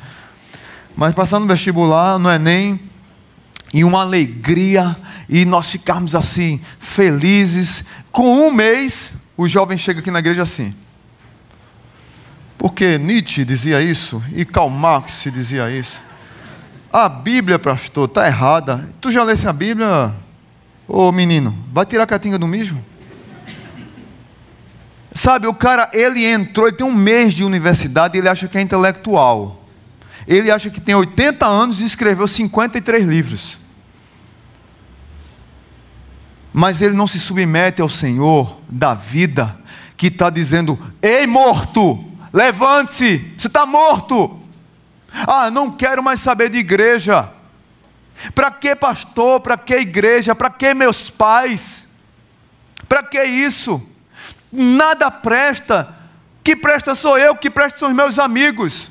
[0.97, 2.81] Mas passar no vestibular não é nem.
[3.75, 4.97] E uma alegria,
[5.29, 7.85] e nós ficarmos assim, felizes.
[8.13, 10.75] Com um mês, o jovem chega aqui na igreja assim.
[12.57, 16.01] Porque Nietzsche dizia isso, e Karl Marx dizia isso.
[16.93, 18.89] A Bíblia, pastor, está errada.
[19.01, 20.15] Tu já lesse a Bíblia,
[20.87, 21.57] ô menino?
[21.73, 22.79] Vai tirar a catinga do mijo?
[25.17, 28.61] Sabe, o cara, ele entrou, ele tem um mês de universidade ele acha que é
[28.61, 29.65] intelectual.
[30.27, 33.59] Ele acha que tem 80 anos e escreveu 53 livros.
[36.53, 39.59] Mas ele não se submete ao Senhor da vida,
[39.97, 44.39] que está dizendo: Ei, morto, levante-se, você está morto.
[45.27, 47.31] Ah, não quero mais saber de igreja.
[48.35, 49.41] Para que pastor?
[49.41, 50.35] Para que igreja?
[50.35, 51.89] Para que meus pais?
[52.89, 53.87] Para que isso?
[54.53, 55.95] Nada presta.
[56.43, 58.91] Que presta sou eu, que presta são os meus amigos.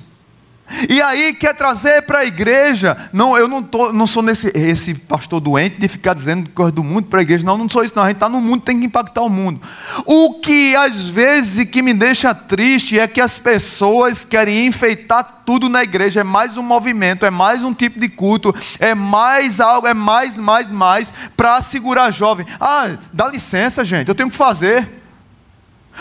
[0.89, 2.97] E aí quer trazer para a igreja.
[3.13, 6.83] Não, eu não, tô, não sou nesse, esse pastor doente de ficar dizendo coisa do
[6.83, 7.45] mundo para a igreja.
[7.45, 7.93] Não, não sou isso.
[7.95, 8.03] Não.
[8.03, 9.61] A gente está no mundo, tem que impactar o mundo.
[10.05, 15.69] O que às vezes que me deixa triste é que as pessoas querem enfeitar tudo
[15.69, 16.21] na igreja.
[16.21, 20.39] É mais um movimento, é mais um tipo de culto, é mais algo, é mais,
[20.39, 22.45] mais, mais para segurar jovem.
[22.59, 24.89] Ah, dá licença, gente, eu tenho que fazer.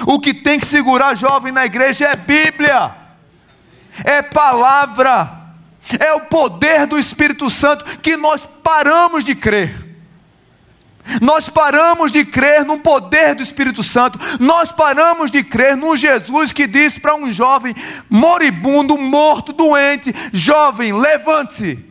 [0.06, 3.03] O que tem que segurar jovem na igreja é Bíblia
[4.03, 5.30] é palavra,
[6.01, 9.84] é o poder do Espírito Santo que nós paramos de crer.
[11.20, 16.51] Nós paramos de crer no poder do Espírito Santo, nós paramos de crer no Jesus
[16.51, 17.74] que disse para um jovem
[18.09, 21.84] moribundo, morto, doente: jovem, levante-se.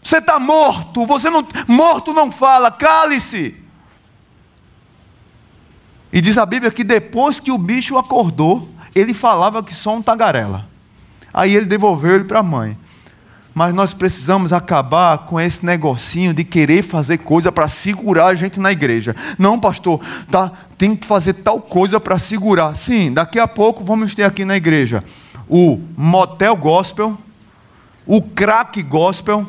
[0.00, 3.56] Você está morto, você não, morto não fala, cale-se.
[6.12, 10.02] E diz a Bíblia que depois que o bicho acordou, ele falava que só um
[10.02, 10.68] tagarela.
[11.32, 12.76] Aí ele devolveu ele para a mãe.
[13.54, 18.58] Mas nós precisamos acabar com esse negocinho de querer fazer coisa para segurar a gente
[18.58, 19.14] na igreja.
[19.38, 22.74] Não, pastor, tá, tem que fazer tal coisa para segurar.
[22.74, 25.04] Sim, daqui a pouco vamos ter aqui na igreja
[25.54, 27.18] o motel gospel,
[28.06, 29.46] o crack gospel,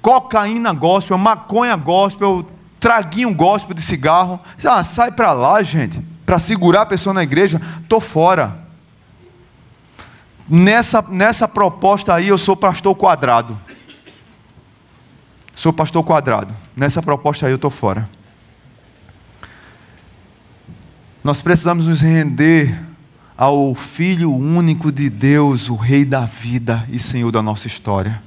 [0.00, 2.48] cocaína gospel, maconha gospel,
[2.80, 4.40] traguinho gospel de cigarro.
[4.64, 7.60] Ah, sai para lá, gente, para segurar a pessoa na igreja.
[7.88, 8.63] Tô fora.
[10.48, 13.58] Nessa, nessa proposta aí, eu sou pastor quadrado.
[15.54, 16.54] Sou pastor quadrado.
[16.76, 18.08] Nessa proposta aí, eu estou fora.
[21.22, 22.78] Nós precisamos nos render
[23.36, 28.22] ao Filho único de Deus, o Rei da vida e Senhor da nossa história.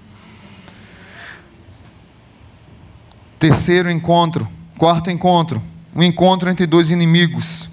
[3.37, 5.61] Terceiro encontro, quarto encontro,
[5.95, 7.69] um encontro entre dois inimigos.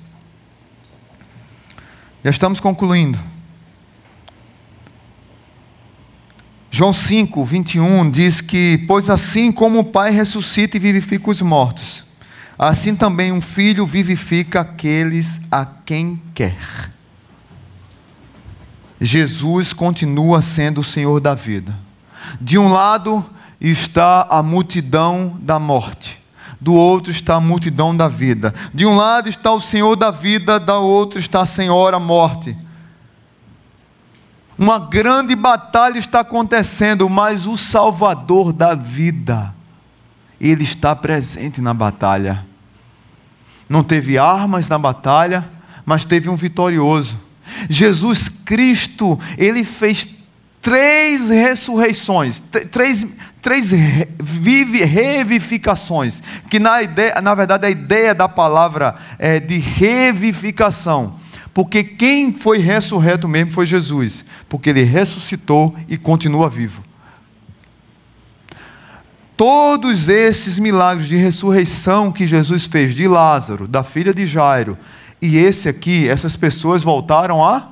[2.22, 3.18] Já estamos concluindo.
[6.76, 12.02] João 5, 21 diz que: Pois assim como o Pai ressuscita e vivifica os mortos,
[12.58, 16.58] assim também um filho vivifica aqueles a quem quer.
[19.00, 21.78] Jesus continua sendo o Senhor da vida.
[22.40, 23.24] De um lado
[23.60, 26.20] está a multidão da morte,
[26.60, 28.52] do outro está a multidão da vida.
[28.74, 32.58] De um lado está o Senhor da vida, do outro está a Senhora morte.
[34.56, 39.52] Uma grande batalha está acontecendo, mas o Salvador da vida,
[40.40, 42.46] ele está presente na batalha.
[43.68, 45.44] Não teve armas na batalha,
[45.84, 47.20] mas teve um vitorioso.
[47.68, 50.06] Jesus Cristo, ele fez
[50.62, 52.40] três ressurreições,
[52.70, 53.04] três,
[53.42, 53.72] três
[54.22, 61.23] vive, revificações, que na, ideia, na verdade a ideia da palavra é de revificação
[61.54, 66.82] porque quem foi ressurreto mesmo foi Jesus, porque ele ressuscitou e continua vivo.
[69.36, 74.76] Todos esses milagres de ressurreição que Jesus fez de Lázaro, da filha de Jairo,
[75.22, 77.68] e esse aqui, essas pessoas voltaram a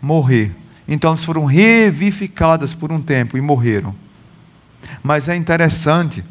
[0.00, 0.54] morrer.
[0.86, 3.94] Então elas foram revivificadas por um tempo e morreram.
[5.02, 6.22] Mas é interessante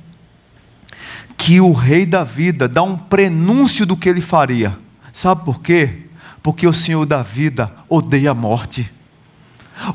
[1.36, 4.78] que o rei da vida dá um prenúncio do que ele faria.
[5.12, 6.03] Sabe por quê?
[6.44, 8.92] Porque o Senhor da vida odeia a morte.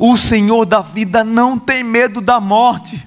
[0.00, 3.04] O Senhor da vida não tem medo da morte.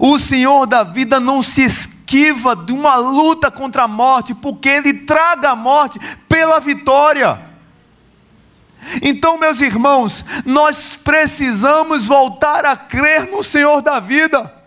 [0.00, 4.94] O Senhor da vida não se esquiva de uma luta contra a morte, porque Ele
[4.94, 7.40] traga a morte pela vitória.
[9.02, 14.57] Então, meus irmãos, nós precisamos voltar a crer no Senhor da vida.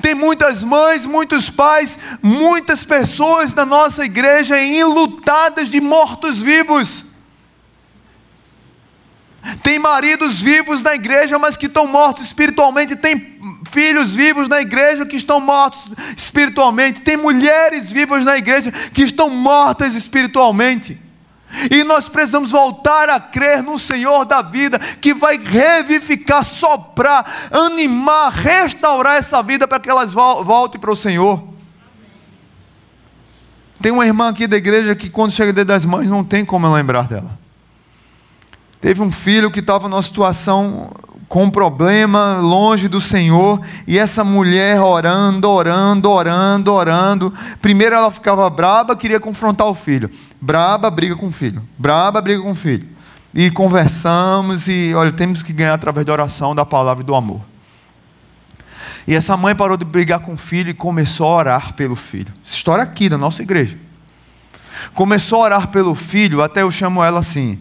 [0.00, 7.04] Tem muitas mães, muitos pais, muitas pessoas na nossa igreja enlutadas de mortos-vivos.
[9.62, 12.96] Tem maridos vivos na igreja, mas que estão mortos espiritualmente.
[12.96, 13.38] Tem
[13.70, 17.02] filhos vivos na igreja que estão mortos espiritualmente.
[17.02, 21.03] Tem mulheres vivas na igreja que estão mortas espiritualmente.
[21.70, 28.30] E nós precisamos voltar a crer no Senhor da vida, que vai revivificar, soprar, animar,
[28.32, 31.42] restaurar essa vida para que elas voltem para o Senhor.
[33.80, 36.72] Tem uma irmã aqui da igreja que, quando chega dia das mães, não tem como
[36.72, 37.38] lembrar dela.
[38.80, 40.90] Teve um filho que estava numa situação
[41.34, 47.34] com um problema longe do Senhor, e essa mulher orando, orando, orando, orando.
[47.60, 50.08] Primeiro ela ficava braba, queria confrontar o filho.
[50.40, 51.60] Braba, briga com o filho.
[51.76, 52.88] Braba, briga com o filho.
[53.34, 57.40] E conversamos, e olha, temos que ganhar através da oração, da palavra e do amor.
[59.04, 62.32] E essa mãe parou de brigar com o filho e começou a orar pelo filho.
[62.46, 63.76] Essa história aqui da nossa igreja.
[64.94, 67.58] Começou a orar pelo filho, até eu chamo ela assim,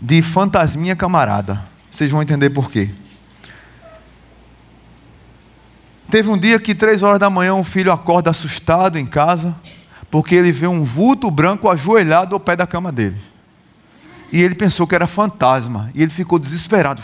[0.00, 2.90] de fantasminha camarada Vocês vão entender por quê.
[6.10, 9.54] Teve um dia que, três horas da manhã, um filho acorda assustado em casa,
[10.10, 13.20] porque ele vê um vulto branco ajoelhado ao pé da cama dele.
[14.32, 17.02] E ele pensou que era fantasma, e ele ficou desesperado.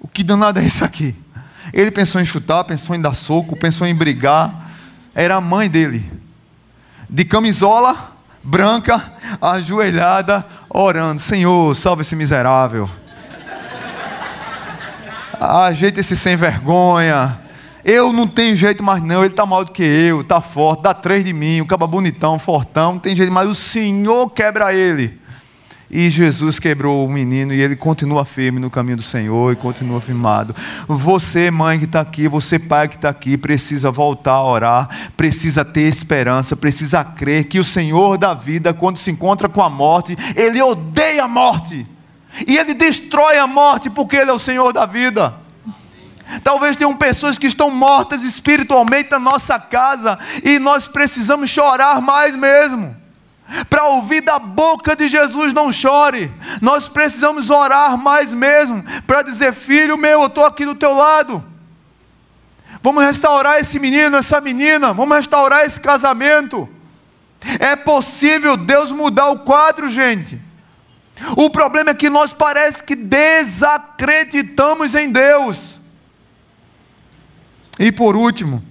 [0.00, 1.14] O que danado é isso aqui?
[1.72, 4.70] Ele pensou em chutar, pensou em dar soco, pensou em brigar.
[5.14, 6.10] Era a mãe dele,
[7.08, 8.12] de camisola
[8.42, 12.88] branca, ajoelhada, orando: Senhor, salve esse miserável.
[15.44, 17.40] Ajeita esse sem vergonha.
[17.84, 20.94] Eu não tenho jeito mais não, ele está mal do que eu, está forte, dá
[20.94, 25.20] três de mim, o caba bonitão, fortão, não tem jeito mais, o Senhor quebra ele.
[25.90, 30.00] E Jesus quebrou o menino e ele continua firme no caminho do Senhor e continua
[30.00, 30.56] firmado.
[30.88, 35.62] Você, mãe que está aqui, você, pai que está aqui, precisa voltar a orar, precisa
[35.62, 40.16] ter esperança, precisa crer que o Senhor da vida, quando se encontra com a morte,
[40.34, 41.86] ele odeia a morte
[42.46, 45.34] e ele destrói a morte porque ele é o Senhor da vida.
[46.42, 52.34] Talvez tenham pessoas que estão mortas espiritualmente na nossa casa e nós precisamos chorar mais
[52.34, 52.96] mesmo.
[53.68, 56.32] Para ouvir da boca de Jesus, não chore.
[56.60, 58.82] Nós precisamos orar mais mesmo.
[59.06, 61.44] Para dizer, filho meu, eu estou aqui do teu lado.
[62.82, 64.92] Vamos restaurar esse menino, essa menina.
[64.92, 66.68] Vamos restaurar esse casamento.
[67.60, 70.40] É possível Deus mudar o quadro, gente.
[71.36, 75.78] O problema é que nós parece que desacreditamos em Deus.
[77.78, 78.62] E por último,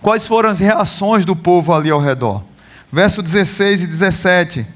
[0.00, 2.42] quais foram as reações do povo ali ao redor?
[2.92, 4.66] Verso 16 e 17.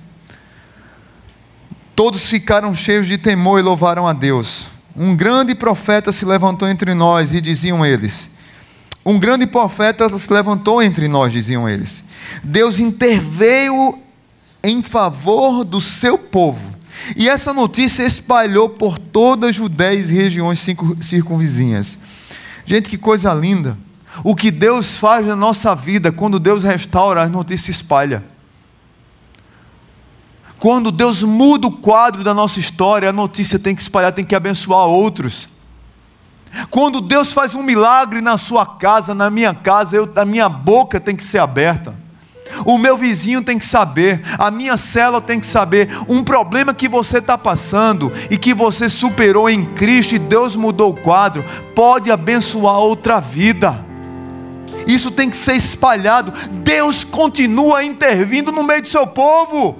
[1.96, 4.66] Todos ficaram cheios de temor e louvaram a Deus.
[4.96, 8.30] Um grande profeta se levantou entre nós e diziam eles:
[9.04, 12.04] Um grande profeta se levantou entre nós, diziam eles.
[12.42, 13.98] Deus interveio
[14.62, 16.73] em favor do seu povo.
[17.16, 20.64] E essa notícia espalhou por toda a Judéia e regiões
[21.00, 21.98] circunvizinhas.
[22.64, 23.76] Gente, que coisa linda.
[24.22, 28.22] O que Deus faz na nossa vida, quando Deus restaura, a notícia espalha.
[30.58, 34.34] Quando Deus muda o quadro da nossa história, a notícia tem que espalhar, tem que
[34.34, 35.48] abençoar outros.
[36.70, 41.00] Quando Deus faz um milagre na sua casa, na minha casa, eu, a minha boca
[41.00, 42.03] tem que ser aberta.
[42.64, 45.88] O meu vizinho tem que saber, a minha célula tem que saber.
[46.08, 50.90] Um problema que você está passando e que você superou em Cristo e Deus mudou
[50.90, 53.84] o quadro, pode abençoar outra vida.
[54.86, 56.32] Isso tem que ser espalhado.
[56.50, 59.78] Deus continua intervindo no meio do seu povo.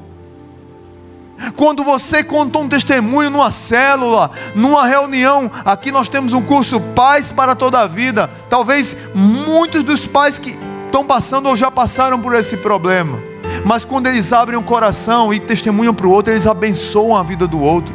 [1.57, 7.33] Quando você conta um testemunho numa célula, numa reunião, aqui nós temos um curso Paz
[7.33, 8.31] para toda a vida.
[8.49, 10.57] Talvez muitos dos pais que
[10.95, 13.19] estão passando ou já passaram por esse problema.
[13.65, 17.49] Mas quando eles abrem o coração e testemunham para o outro, eles abençoam a vida
[17.49, 17.93] do outro.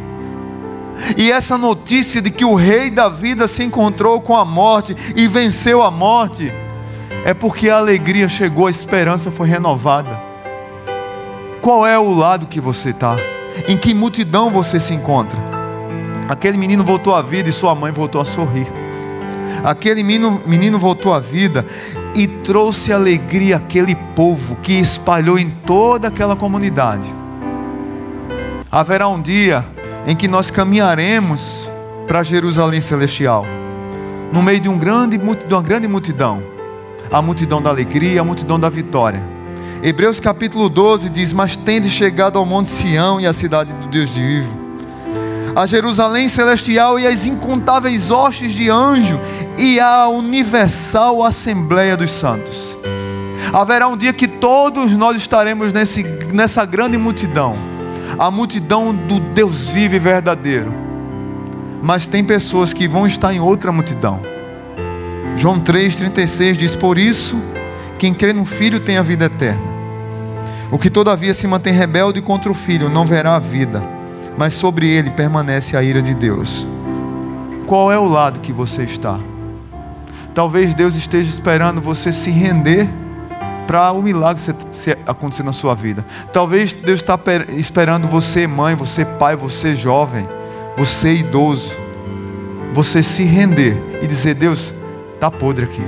[1.16, 5.30] E essa notícia de que o rei da vida se encontrou com a morte e
[5.30, 6.52] venceu a morte,
[7.24, 10.20] é porque a alegria chegou, a esperança foi renovada.
[11.62, 13.16] Qual é o lado que você está?
[13.66, 15.40] Em que multidão você se encontra?
[16.28, 18.68] Aquele menino voltou à vida e sua mãe voltou a sorrir.
[19.64, 21.66] Aquele menino, menino voltou à vida
[22.16, 27.14] e trouxe alegria àquele povo que espalhou em toda aquela comunidade.
[28.72, 29.66] Haverá um dia
[30.06, 31.70] em que nós caminharemos
[32.08, 33.46] para Jerusalém celestial,
[34.32, 36.44] no meio de, um grande, de uma grande multidão
[37.12, 39.24] a multidão da alegria, a multidão da vitória.
[39.82, 44.12] Hebreus capítulo 12 diz: Mas tende chegado ao Monte Sião e à cidade do Deus
[44.16, 44.69] vivo
[45.60, 49.20] a Jerusalém celestial e as incontáveis hostes de anjo
[49.58, 52.78] e a universal assembleia dos santos.
[53.52, 57.58] Haverá um dia que todos nós estaremos nesse, nessa grande multidão,
[58.18, 60.74] a multidão do Deus vivo e verdadeiro.
[61.84, 64.22] Mas tem pessoas que vão estar em outra multidão.
[65.36, 67.38] João 3,36 diz: Por isso,
[67.98, 69.74] quem crê no Filho tem a vida eterna.
[70.72, 73.99] O que todavia se mantém rebelde contra o Filho não verá a vida
[74.40, 76.66] mas sobre ele permanece a ira de Deus.
[77.68, 79.20] Qual é o lado que você está?
[80.34, 82.88] Talvez Deus esteja esperando você se render
[83.68, 84.42] para o milagre
[85.06, 86.06] acontecer na sua vida.
[86.32, 87.20] Talvez Deus está
[87.50, 90.26] esperando você, mãe, você, pai, você, jovem,
[90.78, 91.74] você, idoso,
[92.74, 94.74] você se render e dizer: Deus,
[95.16, 95.84] está podre aqui.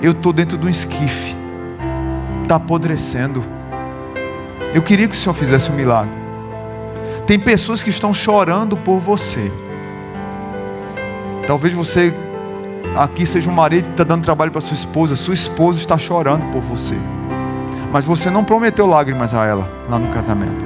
[0.00, 1.34] Eu estou dentro de um esquife,
[2.44, 3.42] está apodrecendo.
[4.72, 6.17] Eu queria que o Senhor fizesse um milagre.
[7.28, 9.52] Tem pessoas que estão chorando por você.
[11.46, 12.14] Talvez você
[12.96, 16.50] aqui seja um marido que está dando trabalho para sua esposa, sua esposa está chorando
[16.50, 16.94] por você.
[17.92, 20.64] Mas você não prometeu lágrimas a ela lá no casamento.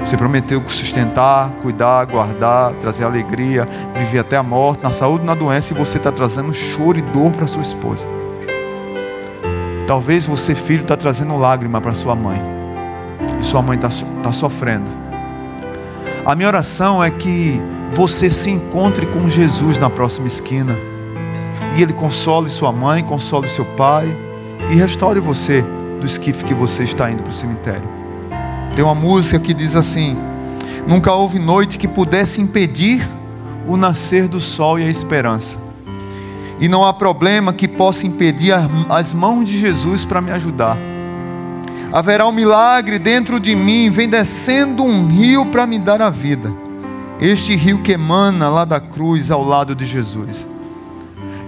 [0.00, 5.74] Você prometeu sustentar, cuidar, guardar, trazer alegria, viver até a morte, na saúde na doença,
[5.74, 8.08] e você está trazendo choro e dor para sua esposa.
[9.86, 12.40] Talvez você, filho, está trazendo lágrima para sua mãe.
[13.38, 13.90] E sua mãe está
[14.22, 15.03] tá sofrendo.
[16.26, 17.60] A minha oração é que
[17.90, 20.78] você se encontre com Jesus na próxima esquina.
[21.76, 24.06] E Ele console sua mãe, console seu pai
[24.70, 25.62] e restaure você
[26.00, 27.86] do esquife que você está indo para o cemitério.
[28.74, 30.16] Tem uma música que diz assim:
[30.86, 33.06] Nunca houve noite que pudesse impedir
[33.68, 35.58] o nascer do sol e a esperança.
[36.58, 38.54] E não há problema que possa impedir
[38.88, 40.78] as mãos de Jesus para me ajudar.
[41.94, 46.52] Haverá um milagre dentro de mim, vem descendo um rio para me dar a vida.
[47.20, 50.48] Este rio que emana lá da cruz ao lado de Jesus.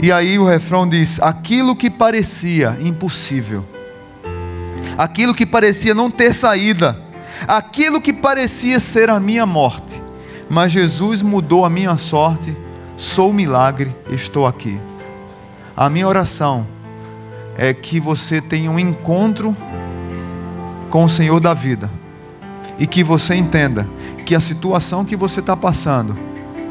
[0.01, 3.65] E aí o refrão diz: aquilo que parecia impossível,
[4.97, 6.97] aquilo que parecia não ter saída,
[7.49, 10.01] aquilo que parecia ser a minha morte,
[10.49, 12.57] mas Jesus mudou a minha sorte,
[12.97, 14.81] sou milagre, estou aqui.
[15.77, 16.65] A minha oração
[17.59, 19.57] é que você tenha um encontro
[20.91, 21.91] com o Senhor da vida
[22.79, 23.89] e que você entenda
[24.25, 26.19] que a situação que você está passando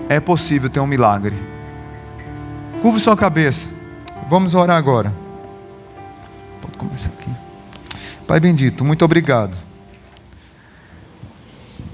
[0.09, 1.36] é possível ter um milagre.
[2.82, 3.68] Curve sua cabeça,
[4.30, 5.16] vamos orar agora.
[6.61, 7.32] Pode começar aqui.
[8.28, 9.66] Pai bendito, muito obrigado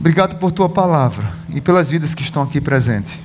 [0.01, 3.19] Obrigado por tua palavra e pelas vidas que estão aqui presentes.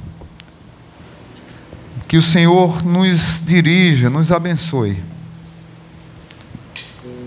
[2.07, 5.03] Que o Senhor nos dirija, nos abençoe.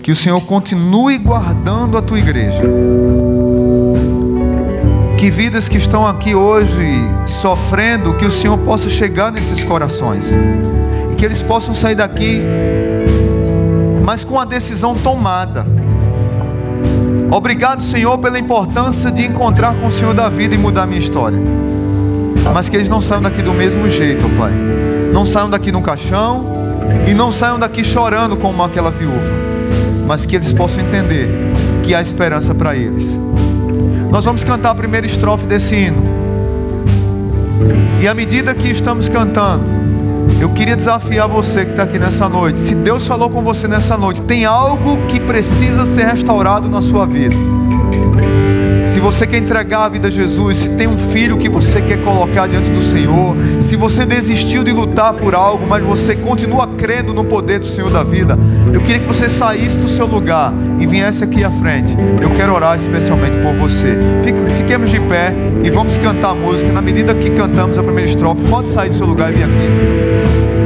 [0.02, 2.62] Que o Senhor continue guardando a tua igreja.
[5.18, 6.86] Que vidas que estão aqui hoje
[7.26, 10.32] sofrendo, que o Senhor possa chegar nesses corações.
[11.12, 12.40] E que eles possam sair daqui,
[14.04, 15.64] mas com a decisão tomada
[17.30, 20.98] Obrigado, Senhor, pela importância de encontrar com o Senhor da vida e mudar a minha
[20.98, 21.38] história.
[22.52, 24.52] Mas que eles não saiam daqui do mesmo jeito, Pai.
[25.12, 26.44] Não saiam daqui no caixão
[27.08, 29.49] e não saiam daqui chorando como aquela viúva.
[30.10, 31.28] Mas que eles possam entender
[31.84, 33.16] que há esperança para eles.
[34.10, 36.02] Nós vamos cantar a primeira estrofe desse hino.
[38.02, 39.62] E à medida que estamos cantando,
[40.40, 42.58] eu queria desafiar você que está aqui nessa noite.
[42.58, 47.06] Se Deus falou com você nessa noite, tem algo que precisa ser restaurado na sua
[47.06, 47.36] vida.
[48.90, 52.02] Se você quer entregar a vida a Jesus, se tem um filho que você quer
[52.02, 57.14] colocar diante do Senhor, se você desistiu de lutar por algo, mas você continua crendo
[57.14, 58.36] no poder do Senhor da vida,
[58.74, 61.96] eu queria que você saísse do seu lugar e viesse aqui à frente.
[62.20, 63.96] Eu quero orar especialmente por você.
[64.58, 65.32] Fiquemos de pé
[65.62, 66.72] e vamos cantar a música.
[66.72, 70.59] Na medida que cantamos a primeira estrofe, pode sair do seu lugar e vir aqui.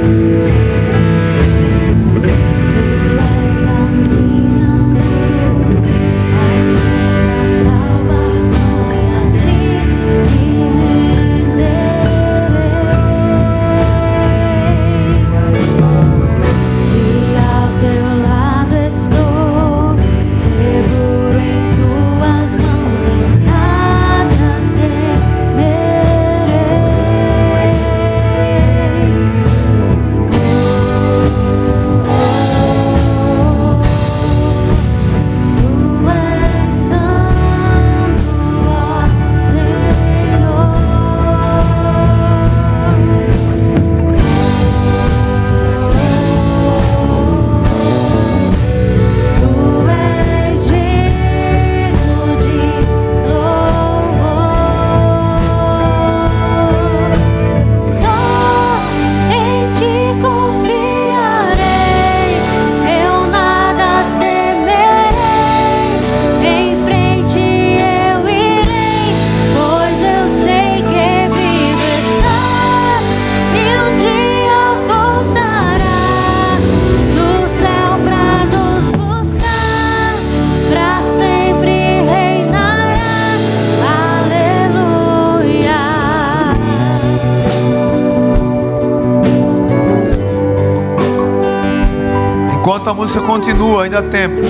[93.15, 94.41] Música continua, ainda há tempo.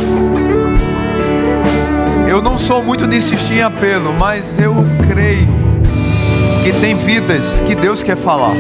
[2.26, 4.74] Eu não sou muito de insistir em apelo, mas eu
[5.06, 5.48] creio
[6.62, 8.54] que tem vidas que Deus quer falar,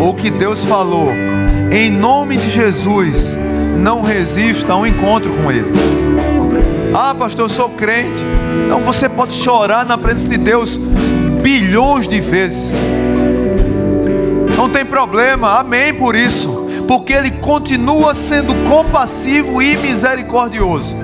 [0.00, 1.12] ou que Deus falou.
[1.70, 3.36] Em nome de Jesus,
[3.76, 5.72] não resista a um encontro com Ele.
[6.94, 8.22] Ah, pastor, eu sou crente.
[8.64, 10.78] Então você pode chorar na presença de Deus
[11.42, 12.76] bilhões de vezes.
[14.56, 20.96] Não tem problema, amém por isso porque Ele continua sendo compassivo e misericordioso.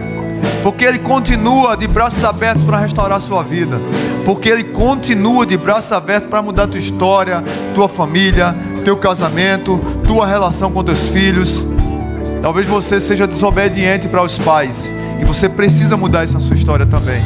[0.62, 3.80] porque Ele continua de braços abertos para restaurar a sua vida,
[4.24, 7.42] porque Ele continua de braços abertos para mudar tua história,
[7.74, 11.64] tua família, teu casamento, tua relação com teus filhos.
[12.42, 14.88] Talvez você seja desobediente para os pais
[15.20, 17.22] e você precisa mudar isso na sua história também.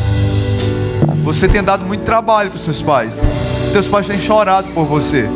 [1.24, 3.22] Você tem dado muito trabalho para os seus pais,
[3.72, 5.28] teus pais têm chorado por você.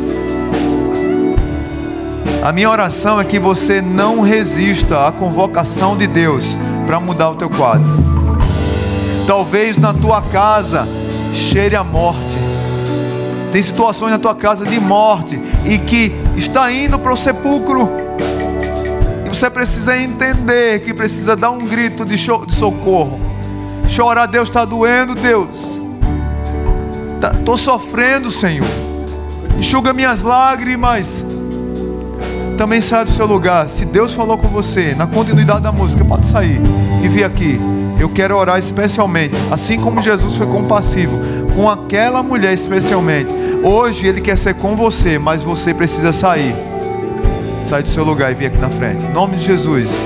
[2.47, 7.35] A minha oração é que você não resista à convocação de Deus para mudar o
[7.35, 7.85] teu quadro.
[9.27, 10.87] Talvez na tua casa
[11.33, 12.37] cheire a morte.
[13.51, 17.89] Tem situações na tua casa de morte e que está indo para o sepulcro.
[19.25, 23.19] E você precisa entender que precisa dar um grito de, de socorro.
[23.89, 25.81] Chorar, Deus está doendo, Deus.
[27.33, 28.65] Estou tá, sofrendo, Senhor.
[29.59, 31.25] Enxuga minhas lágrimas
[32.57, 33.69] também saia do seu lugar.
[33.69, 36.59] Se Deus falou com você, na continuidade da música, pode sair
[37.03, 37.59] e vir aqui.
[37.99, 41.17] Eu quero orar especialmente, assim como Jesus foi compassivo
[41.55, 43.31] com aquela mulher especialmente.
[43.63, 46.55] Hoje ele quer ser com você, mas você precisa sair.
[47.63, 49.05] Sai do seu lugar e vir aqui na frente.
[49.05, 50.03] Em nome de Jesus.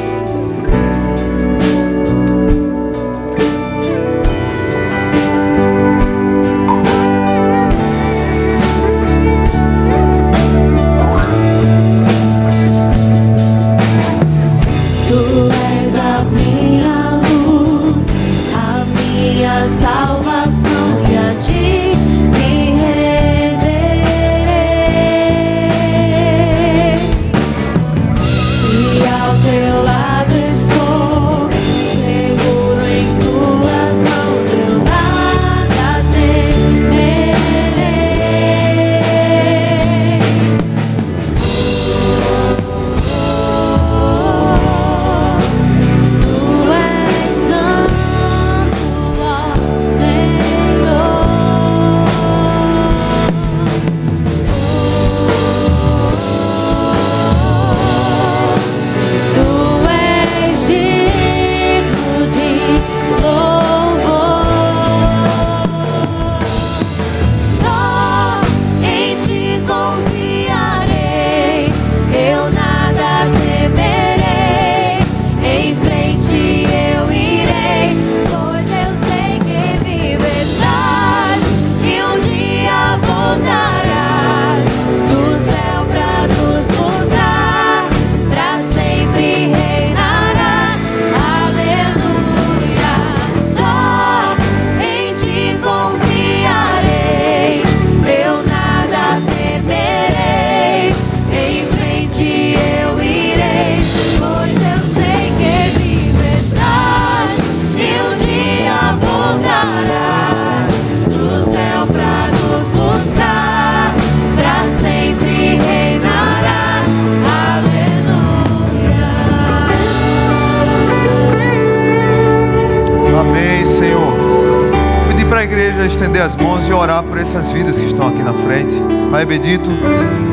[126.01, 128.75] Estender as mãos e orar por essas vidas que estão aqui na frente.
[129.11, 129.69] Pai bendito,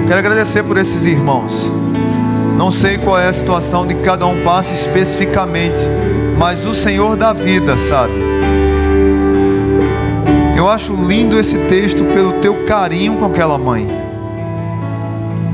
[0.06, 1.70] quero agradecer por esses irmãos.
[2.56, 5.78] Não sei qual é a situação de cada um passa especificamente,
[6.38, 8.14] mas o Senhor da vida sabe.
[10.56, 13.86] Eu acho lindo esse texto pelo teu carinho com aquela mãe.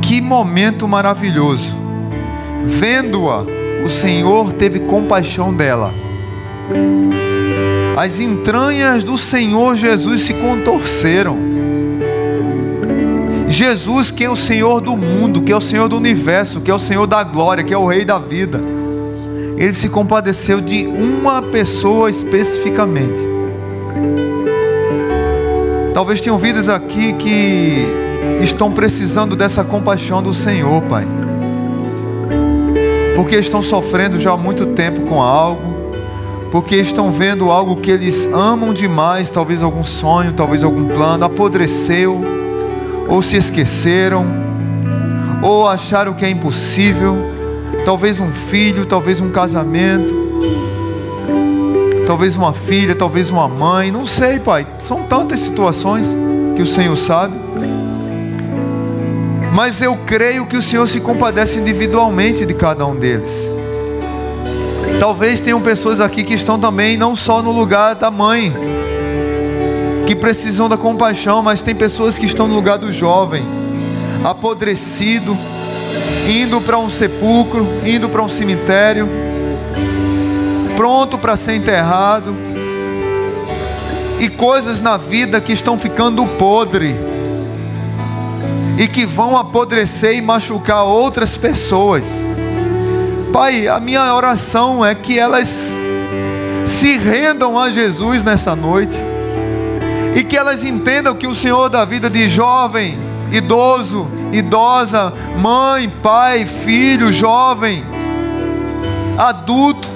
[0.00, 1.72] Que momento maravilhoso.
[2.64, 3.44] Vendo-a,
[3.84, 5.92] o Senhor teve compaixão dela
[7.96, 11.36] as entranhas do Senhor Jesus se contorceram.
[13.48, 16.74] Jesus, que é o Senhor do mundo, que é o Senhor do universo, que é
[16.74, 18.60] o Senhor da glória, que é o Rei da vida,
[19.56, 23.20] ele se compadeceu de uma pessoa especificamente.
[25.92, 27.86] Talvez tenham vidas aqui que
[28.40, 31.06] estão precisando dessa compaixão do Senhor, Pai,
[33.14, 35.83] porque estão sofrendo já há muito tempo com algo
[36.54, 42.22] porque estão vendo algo que eles amam demais, talvez algum sonho, talvez algum plano, apodreceu,
[43.08, 44.24] ou se esqueceram,
[45.42, 47.16] ou acharam que é impossível,
[47.84, 50.14] talvez um filho, talvez um casamento,
[52.06, 56.16] talvez uma filha, talvez uma mãe, não sei, Pai, são tantas situações
[56.54, 57.34] que o Senhor sabe.
[59.52, 63.53] Mas eu creio que o Senhor se compadece individualmente de cada um deles.
[65.04, 68.54] Talvez tenham pessoas aqui que estão também não só no lugar da mãe,
[70.06, 73.44] que precisam da compaixão, mas tem pessoas que estão no lugar do jovem,
[74.24, 75.36] apodrecido,
[76.26, 79.06] indo para um sepulcro, indo para um cemitério.
[80.74, 82.34] pronto para ser enterrado,
[84.18, 86.96] e coisas na vida que estão ficando podre
[88.78, 92.24] e que vão apodrecer e machucar outras pessoas.
[93.34, 95.76] Pai, a minha oração é que elas
[96.64, 98.96] se rendam a Jesus nessa noite
[100.14, 102.96] e que elas entendam que o Senhor da vida de jovem,
[103.32, 107.84] idoso, idosa, mãe, pai, filho, jovem,
[109.18, 109.90] adulto,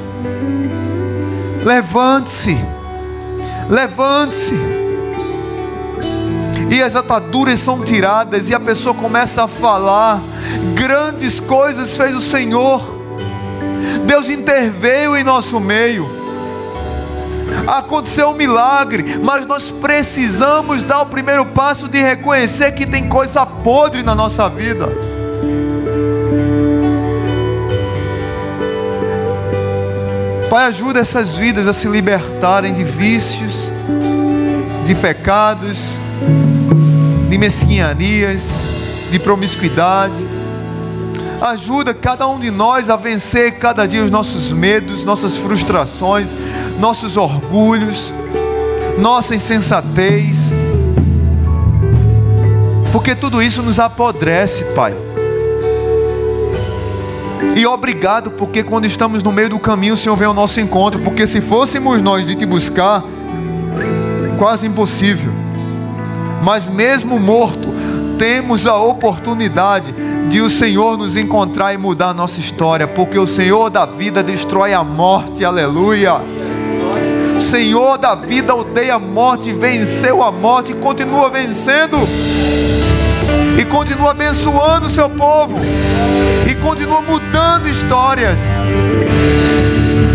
[1.65, 2.59] levante-se,
[3.71, 4.61] levante-se.
[6.69, 10.21] E as ataduras são tiradas, e a pessoa começa a falar:
[10.75, 12.98] grandes coisas fez o Senhor,
[14.09, 16.09] Deus interveio em nosso meio
[17.67, 23.45] aconteceu um milagre, mas nós precisamos dar o primeiro passo de reconhecer que tem coisa
[23.45, 24.89] podre na nossa vida.
[30.49, 33.71] Pai, ajuda essas vidas a se libertarem de vícios,
[34.87, 35.99] de pecados,
[37.29, 38.55] de mesquinharias,
[39.11, 40.38] de promiscuidade
[41.41, 46.37] Ajuda cada um de nós a vencer cada dia os nossos medos, nossas frustrações,
[46.81, 48.13] nossos orgulhos,
[48.99, 50.53] nossa insensatez.
[52.91, 54.95] Porque tudo isso nos apodrece, Pai.
[57.55, 61.01] E obrigado, porque quando estamos no meio do caminho, o Senhor vem ao nosso encontro.
[61.03, 63.05] Porque se fôssemos nós de te buscar,
[64.39, 65.33] quase impossível.
[66.43, 67.69] Mas mesmo morto,
[68.19, 69.95] temos a oportunidade
[70.29, 74.23] de o Senhor nos encontrar e mudar a nossa história, porque o Senhor da vida
[74.23, 76.21] destrói a morte, aleluia.
[77.39, 81.97] Senhor da vida odeia a morte, venceu a morte e continua vencendo,
[83.59, 85.59] e continua abençoando o seu povo,
[86.49, 88.51] e continua mudando histórias.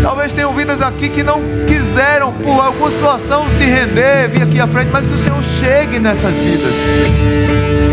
[0.02, 4.66] Talvez tenham vidas aqui que não quiseram, por alguma situação, se render, vir aqui à
[4.66, 7.83] frente, mas que o Senhor chegue nessas vidas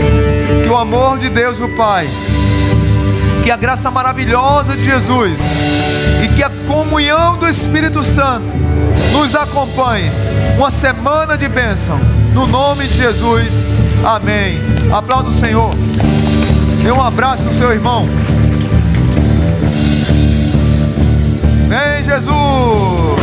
[0.72, 2.09] o amor de Deus, o Pai,
[3.43, 5.38] que a graça maravilhosa de Jesus
[6.24, 8.45] e que a comunhão do Espírito Santo
[9.11, 10.09] nos acompanhe.
[10.57, 11.99] Uma semana de bênção.
[12.34, 13.67] No nome de Jesus.
[14.05, 14.57] Amém.
[14.93, 15.74] Aplauda o Senhor.
[16.82, 18.07] Dê um abraço no seu irmão.
[21.67, 23.20] Vem, Jesus.